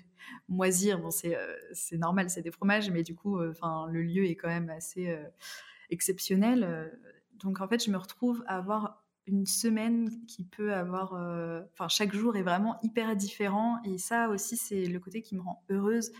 [0.47, 0.99] moisir.
[0.99, 1.37] Bon, c'est
[1.97, 5.15] normal, c'est des fromages, mais du coup, enfin, le lieu est quand même assez
[5.91, 6.91] exceptionnel.
[7.35, 11.87] Donc, en fait, je me retrouve à avoir une semaine qui peut avoir, euh, enfin
[11.87, 15.63] chaque jour est vraiment hyper différent et ça aussi c'est le côté qui me rend
[15.69, 16.11] heureuse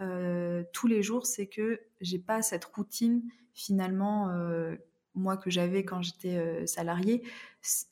[0.00, 4.74] euh, tous les jours, c'est que j'ai pas cette routine finalement euh,
[5.14, 7.22] moi que j'avais quand j'étais salariée.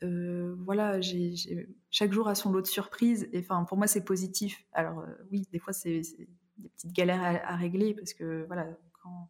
[0.01, 1.35] voilà, j'ai
[1.91, 4.64] chaque jour a son lot de surprises et enfin pour moi c'est positif.
[4.73, 6.01] Alors oui, des fois c'est
[6.59, 8.66] des petites galères à, à, régler parce que voilà
[9.03, 9.29] quand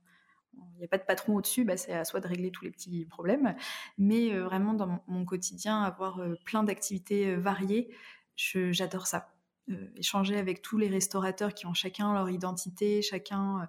[0.54, 2.70] il n'y a pas de patron au-dessus, bah, c'est à soi de régler tous les
[2.70, 3.54] petits problèmes.
[3.98, 7.94] Mais euh, vraiment, dans mon quotidien, avoir euh, plein d'activités euh, variées,
[8.36, 9.32] j'adore ça.
[9.96, 13.68] échanger avec tous les restaurateurs qui ont chacun leur identité, chacun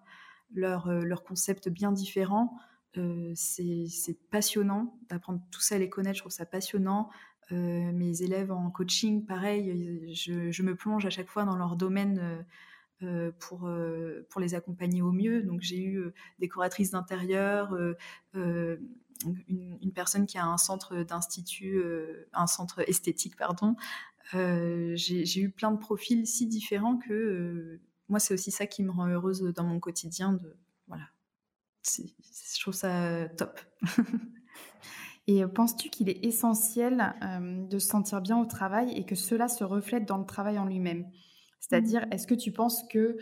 [0.55, 2.57] leur, concept bien différent,
[3.35, 6.15] c'est passionnant d'apprendre tout ça à les connaître.
[6.15, 7.09] Je trouve ça passionnant.
[7.51, 12.43] mes élèves en coaching, pareil, je, me plonge à chaque fois dans leur domaine
[13.39, 13.69] pour,
[14.29, 15.43] pour les accompagner au mieux.
[15.43, 16.03] Donc j'ai eu
[16.39, 17.77] des décoratrices d'intérieur,
[18.33, 21.81] une, personne qui a un centre d'institut,
[22.33, 23.75] un centre esthétique, pardon.
[24.33, 27.79] j'ai eu plein de profils si différents que
[28.09, 30.33] moi, c'est aussi ça qui me rend heureuse dans mon quotidien.
[30.33, 30.55] De,
[30.87, 31.05] voilà.
[31.83, 33.59] Je trouve ça top.
[35.27, 37.15] Et penses-tu qu'il est essentiel
[37.69, 40.65] de se sentir bien au travail et que cela se reflète dans le travail en
[40.65, 41.09] lui-même?
[41.63, 42.13] C'est-à-dire, mmh.
[42.13, 43.17] est-ce que tu penses que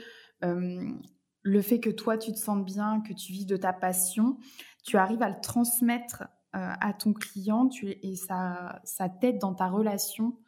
[1.44, 4.38] le fait que toi, tu te sentes bien, que tu vis de ta passion,
[4.84, 6.24] tu arrives à le transmettre
[6.54, 10.40] à ton client et ça, ça t'aide dans ta relation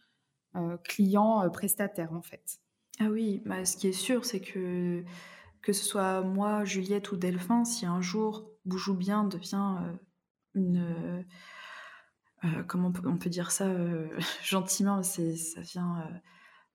[0.84, 2.60] client-prestataire, en fait?
[3.00, 5.04] Ah oui, bah, ce qui est sûr, c'est que
[5.62, 9.78] que ce soit moi, Juliette ou Delphin, si un jour Boujou bien devient
[10.56, 11.26] une
[12.68, 13.68] comment on peut, dire ça
[14.44, 16.04] gentiment, c'est ça vient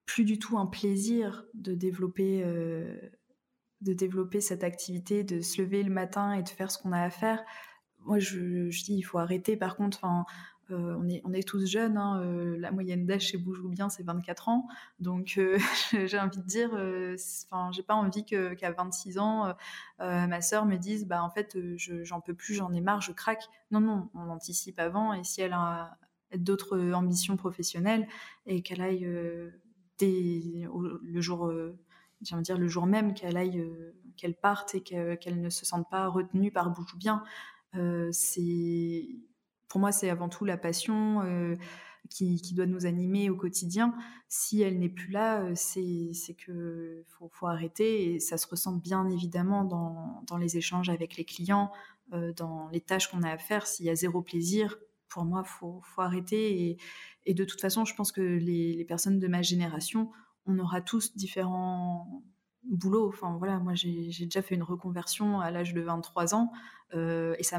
[0.09, 2.43] plus du tout un plaisir de développer
[3.81, 7.01] de développer cette activité, de se lever le matin et de faire ce qu'on a
[7.01, 7.45] à faire.
[8.01, 9.57] Moi, je, dis, il faut arrêter.
[9.57, 10.05] Par contre,
[10.71, 14.49] euh, on, est, tous jeunes, hein, euh, la moyenne d'âge chez Boujou Bien, c'est 24
[14.49, 14.67] ans.
[14.99, 15.59] Donc, euh,
[16.07, 16.71] j'ai envie de dire,
[17.51, 19.55] enfin, j'ai pas envie qu'à 26 ans,
[19.99, 23.45] ma sœur me dise, bah, en fait, j'en peux plus, j'en ai marre, je craque.
[23.71, 25.13] Non, non, on anticipe avant.
[25.13, 25.97] Et si elle a
[26.37, 28.07] d'autres ambitions professionnelles
[28.47, 29.09] et qu'elle aille
[30.07, 31.53] le jour,
[32.21, 33.65] dire le jour même qu'elle aille,
[34.17, 37.23] qu'elle parte et qu'elle ne se sente pas retenue par Boujou Bien,
[38.13, 39.09] c'est
[39.69, 41.55] pour moi, c'est avant tout la passion euh,
[42.11, 43.95] qui, doit nous animer au quotidien.
[44.29, 49.09] Si elle n'est plus là, euh, c'est que faut, arrêter et ça se ressent bien
[49.09, 51.71] évidemment dans, les échanges avec les clients,
[52.13, 53.67] euh, dans les tâches qu'on a à faire.
[53.67, 54.79] S'il y a zéro plaisir,
[55.09, 56.79] pour moi, faut, faut arrêter.
[57.27, 60.11] Et, de toute façon, je pense que les, personnes de ma génération,
[60.47, 62.23] on aura tous différents
[62.65, 63.09] boulots.
[63.09, 66.51] Enfin voilà, moi j'ai déjà fait une reconversion à l'âge de 23 ans
[66.95, 67.59] et ça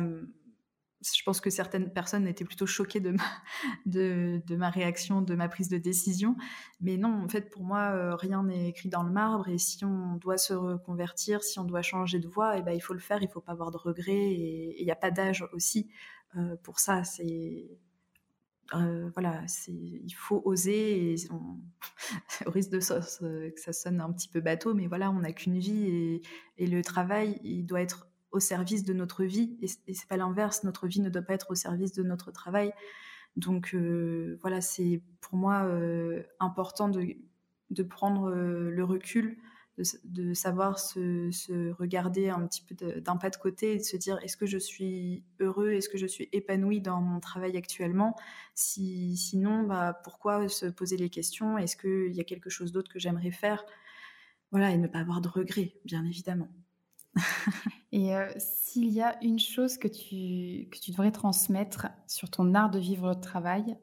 [1.01, 2.99] je pense que certaines personnes étaient plutôt choquées
[3.85, 6.35] de ma, réaction, de ma prise de décision.
[6.81, 9.47] Mais non, en fait, pour moi, euh, rien n'est écrit dans le marbre.
[9.47, 12.81] Et si on doit se reconvertir, si on doit changer de voie, eh ben, il
[12.81, 13.21] faut le faire.
[13.21, 14.33] Il ne faut pas avoir de regrets.
[14.33, 16.18] Et il n'y a pas d'âge aussi euh,
[16.63, 17.03] pour ça.
[17.03, 17.79] C'est
[18.75, 21.13] euh, voilà, il faut oser.
[21.13, 21.15] Et
[22.45, 25.33] au risque de ça, que ça sonne un petit peu bateau, mais voilà, on n'a
[25.33, 26.21] qu'une vie et,
[26.57, 30.63] et le travail, il doit être au service de notre vie et, c'est pas l'inverse.
[30.63, 32.73] Notre vie ne doit pas être au service de notre travail.
[33.35, 39.37] Donc euh, voilà, c'est pour moi euh, important de, prendre euh, le recul,
[40.03, 44.19] de, savoir se, regarder un petit peu d'un pas de côté et de se dire
[44.23, 48.15] est-ce que je suis heureux, est-ce que je suis épanoui dans mon travail actuellement?
[48.55, 51.57] Si, Sinon, bah, pourquoi se poser les questions?
[51.57, 53.65] Est-ce qu'il y a quelque chose d'autre que j'aimerais faire?
[54.51, 56.49] Voilà, et ne pas avoir de regrets, bien évidemment.
[57.91, 62.53] Et euh, s'il y a une chose que tu, que tu devrais transmettre sur ton
[62.53, 63.77] art de vivre le travail,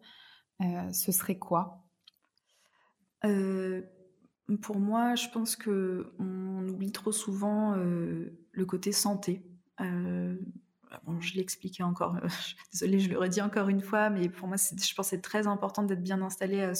[0.62, 1.84] euh, ce serait quoi?
[3.24, 3.82] Euh,
[4.62, 9.42] Pour moi, je pense que on oublie trop souvent le côté santé.
[11.04, 12.16] Bon, je l'expliquais encore,
[12.72, 15.82] désolée, je le redis encore une fois, mais pour moi, je pense c'est très important
[15.82, 16.72] d'être bien installé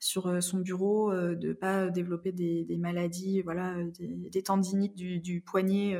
[0.00, 5.40] sur euh, son bureau, euh, de pas développer des, maladies, voilà, euh, des, tendinites du,
[5.40, 5.98] poignet.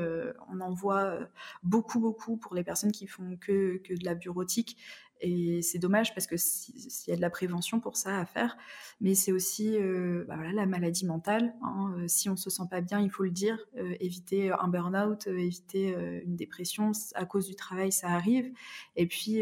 [0.49, 1.19] on en voit
[1.63, 4.77] beaucoup, beaucoup pour les personnes qui font que de la bureautique.
[5.21, 8.57] Et c'est dommage parce que s'il y a de la prévention pour ça à faire,
[9.01, 11.53] mais c'est aussi euh, bah la maladie mentale.
[11.61, 11.93] Hein.
[11.97, 13.59] Euh, si on se sent pas bien, il faut le dire.
[13.77, 15.95] Euh, éviter un burn-out, éviter
[16.25, 18.51] une dépression à cause du travail, ça arrive.
[18.95, 19.41] Et puis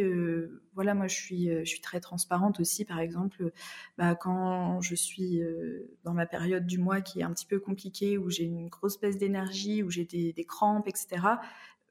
[0.73, 2.83] voilà, moi je suis, je suis très transparente aussi.
[2.83, 3.51] Par exemple,
[3.97, 5.41] bah, quand je suis
[6.03, 8.99] dans ma période du mois qui est un petit peu compliquée, où j'ai une grosse
[8.99, 11.21] baisse d'énergie, où j'ai des, des crampes, etc.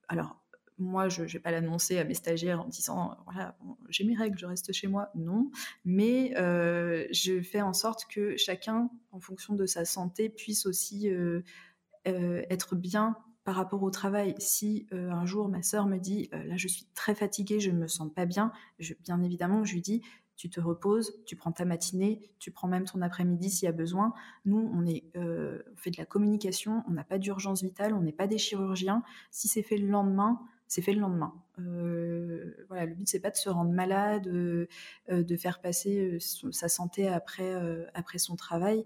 [0.09, 0.37] Alors
[0.79, 3.57] moi, je ne vais pas l'annoncer à mes stagiaires en disant voilà,
[3.89, 5.11] j'ai mes règles, je reste chez moi.
[5.15, 5.51] Non,
[5.85, 11.11] mais euh, je fais en sorte que chacun, en fonction de sa santé, puisse aussi
[11.11, 11.43] euh,
[12.07, 14.35] euh, être bien par rapport au travail.
[14.39, 17.87] Si un jour ma sœur me dit là, je suis très fatiguée, je ne me
[17.87, 18.53] sens pas bien,
[19.01, 20.03] bien évidemment, je lui dis
[20.37, 23.73] tu te reposes, tu prends ta matinée, tu prends même ton après-midi s'il y a
[23.73, 24.13] besoin.
[24.45, 28.27] Nous, on, on fait de la communication, on n'a pas d'urgence vitale, on n'est pas
[28.27, 29.03] des chirurgiens.
[29.33, 30.39] Si c'est fait le lendemain,
[30.69, 31.35] c'est fait le lendemain.
[31.59, 34.69] Euh, voilà, le but c'est pas de se rendre malade, euh,
[35.11, 37.55] euh, de faire passer sa santé après
[37.95, 38.85] après son travail.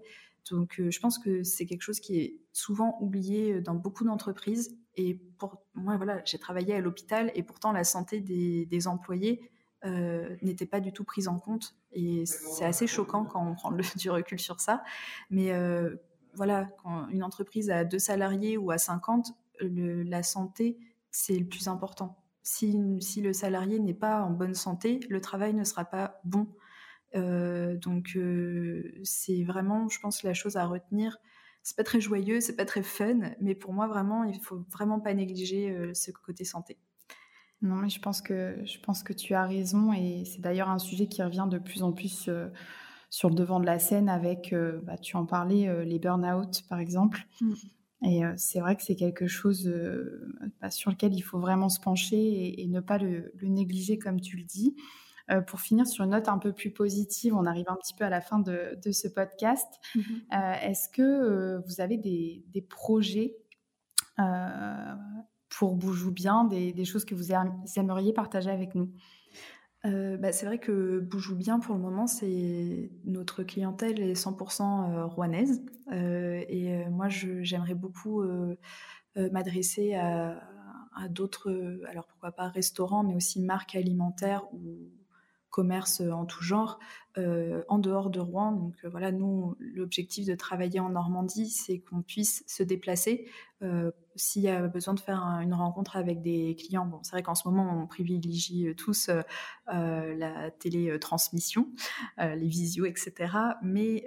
[0.49, 4.77] Donc, je pense que c'est quelque chose qui est souvent oublié dans beaucoup d'entreprises.
[4.95, 9.49] Et pour moi, voilà, j'ai travaillé à l'hôpital et pourtant la santé des, employés
[10.41, 11.75] n'était pas du tout prise en compte.
[11.93, 14.83] Et c'est assez choquant quand on prend du recul sur ça.
[15.29, 15.53] Mais
[16.33, 20.77] voilà, quand une entreprise a deux salariés ou à 50, la santé,
[21.13, 22.17] c'est le plus important.
[22.41, 26.47] Si, si le salarié n'est pas en bonne santé, le travail ne sera pas bon.
[27.15, 31.17] Euh, donc euh, c'est vraiment, je pense, la chose à retenir.
[31.61, 34.99] C'est pas très joyeux, c'est pas très fun, mais pour moi vraiment, il faut vraiment
[34.99, 36.77] pas négliger euh, ce côté santé.
[37.61, 40.79] Non, mais je pense que je pense que tu as raison et c'est d'ailleurs un
[40.79, 42.29] sujet qui revient de plus en plus
[43.09, 44.53] sur le devant de la scène avec,
[44.83, 47.25] bah, tu en parlais, les burn-out par exemple.
[47.39, 47.53] Mm.
[48.03, 49.71] Et c'est vrai que c'est quelque chose
[50.61, 54.37] bah, sur lequel il faut vraiment se pencher et, ne pas le, négliger comme tu
[54.37, 54.75] le dis.
[55.31, 58.03] Euh, pour finir sur une note un peu plus positive, on arrive un petit peu
[58.03, 59.67] à la fin de, ce podcast.
[59.95, 60.03] Mhm.
[60.33, 63.35] Euh, est-ce que euh, vous avez des, projets
[65.49, 67.31] pour Boujou Bien, des, choses que vous
[67.77, 68.91] aimeriez partager avec nous?
[69.83, 75.61] Bah, c'est vrai que Boujou Bien, pour le moment, c'est notre clientèle est 100% rouennaise.
[75.91, 78.23] et moi, j'aimerais beaucoup
[79.15, 80.39] m'adresser à,
[81.09, 84.89] d'autres, alors pourquoi pas restaurants, mais aussi marques alimentaires ou
[85.53, 86.79] commerce euh, en tout genre
[87.19, 88.53] euh, en dehors de Rouen.
[88.53, 93.27] Donc euh, voilà, nous, l'objectif de travailler en Normandie, c'est qu'on puisse se déplacer
[94.17, 96.85] s'il y a besoin de faire une rencontre avec des clients.
[96.85, 99.09] Bon, c'est vrai qu'en ce moment, on privilégie tous
[99.67, 101.69] la télétransmission,
[102.17, 103.33] les visios, etc.
[103.61, 104.05] Mais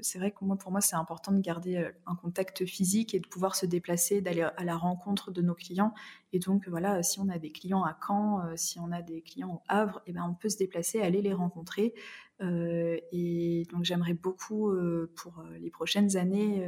[0.00, 3.28] c'est vrai que moi, pour moi, c'est important de garder un contact physique et de
[3.28, 5.92] pouvoir se déplacer, d'aller à la rencontre de nos clients.
[6.32, 9.56] Et donc, voilà, si on a des clients à Caen, si on a des clients
[9.56, 12.00] au Havre, eh ben, on peut se déplacer, aller les rencontrer euh,
[12.40, 16.66] et donc j'aimerais beaucoup euh, pour euh, les prochaines années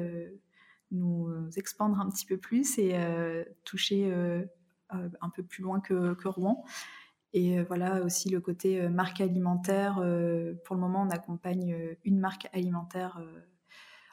[0.92, 2.94] nous expandre un petit peu plus et
[3.64, 4.08] toucher
[4.90, 6.64] un peu plus loin que, Rouen.
[7.32, 9.94] Et voilà aussi le côté marque alimentaire.
[10.64, 13.20] pour le moment, on accompagne une marque alimentaire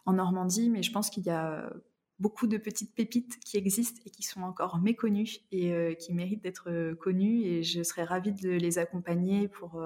[0.08, 1.72] en Normandie, mais je pense qu'il y a
[2.18, 6.96] beaucoup de petites pépites qui existent et qui sont encore méconnues et qui méritent d'être
[6.96, 7.44] connues.
[7.44, 9.80] Et je serais ravie de les accompagner pour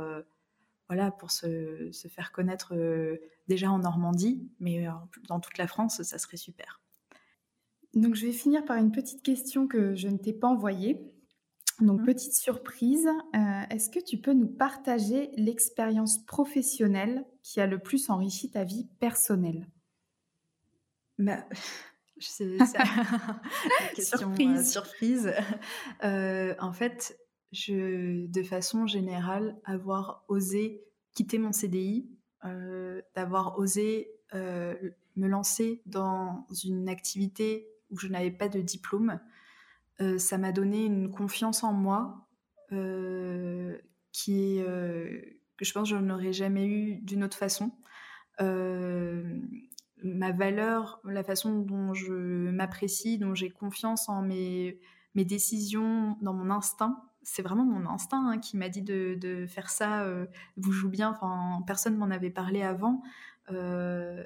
[0.87, 3.17] voilà, pour se, faire connaître euh,
[3.47, 4.91] déjà en Normandie, mais euh,
[5.27, 6.81] dans toute la France, ça serait super.
[7.93, 11.01] Donc, je vais finir par une petite question que je ne t'ai pas envoyée.
[11.81, 12.05] Donc, mmh.
[12.05, 18.09] petite surprise, euh, est-ce que tu peux nous partager l'expérience professionnelle qui a le plus
[18.09, 19.67] enrichi ta vie personnelle?
[21.19, 21.45] Bah,
[22.19, 22.57] c'est
[23.95, 24.71] question surprise.
[24.71, 25.33] surprise.
[26.01, 27.17] en fait,
[27.51, 30.83] de façon générale, avoir osé
[31.17, 32.07] quitter mon CDI,
[32.45, 34.75] euh, d'avoir osé euh,
[35.15, 39.19] me lancer dans une activité où je n'avais pas de diplôme,
[39.99, 42.23] euh, ça m'a donné une confiance en moi
[44.11, 47.71] qui que je pense que je n'aurais jamais eu d'une autre façon.
[50.03, 54.79] ma valeur, la façon dont je m'apprécie, dont j'ai confiance en mes
[55.15, 60.03] décisions, dans mon instinct, c'est vraiment mon instinct hein, qui m'a dit de, faire ça.
[60.03, 60.25] Euh,
[60.55, 61.09] vous jouez bien.
[61.09, 63.03] Enfin, personne m'en avait parlé avant.
[63.51, 64.23] Euh,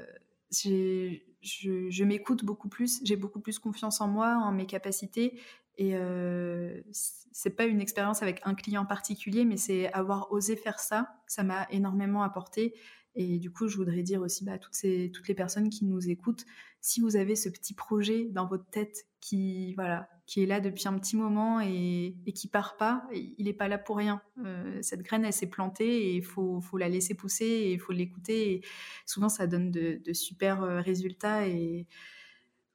[0.51, 3.01] je, m'écoute beaucoup plus.
[3.03, 5.39] J'ai beaucoup plus confiance en moi, en mes capacités.
[5.79, 10.77] Et euh, c'est pas une expérience avec un client particulier, mais c'est avoir osé faire
[10.77, 11.15] ça.
[11.25, 12.75] Ça m'a énormément apporté.
[13.15, 15.85] Et du coup, je voudrais dire aussi bah, à toutes, ces, toutes les personnes qui
[15.85, 16.45] nous écoutent,
[16.81, 20.87] si vous avez ce petit projet dans votre tête qui, voilà, qui est là depuis
[20.87, 24.21] un petit moment et, et qui part pas, il n'est pas là pour rien.
[24.45, 27.79] Euh, cette graine, elle s'est plantée et il faut, faut, la laisser pousser et il
[27.79, 28.53] faut l'écouter.
[28.53, 28.61] Et
[29.05, 31.47] souvent, ça donne de, de super euh, résultats.
[31.49, 31.85] Et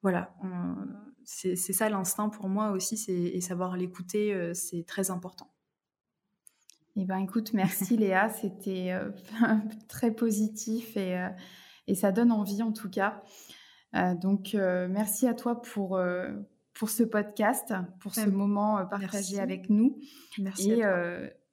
[0.03, 0.37] voilà,
[1.25, 5.51] c'est ça l'instinct pour moi aussi, et savoir l'écouter, euh, c'est très important.
[6.99, 9.11] Eh ben, écoute, merci Léa, c'était euh,
[9.89, 11.29] très positif et, euh,
[11.87, 13.23] et, ça donne envie en tout cas.
[13.95, 15.99] Euh, donc, merci à toi pour,
[16.79, 19.99] pour ce podcast, pour ce moment partagé avec nous.
[20.39, 20.73] Merci.
[20.73, 20.83] Et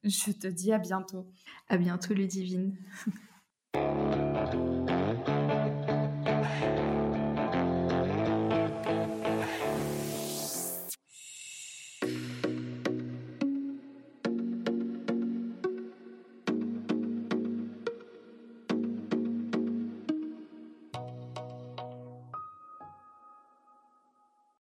[0.03, 1.27] je te dis à bientôt.
[1.69, 2.77] À bientôt, Ludivine.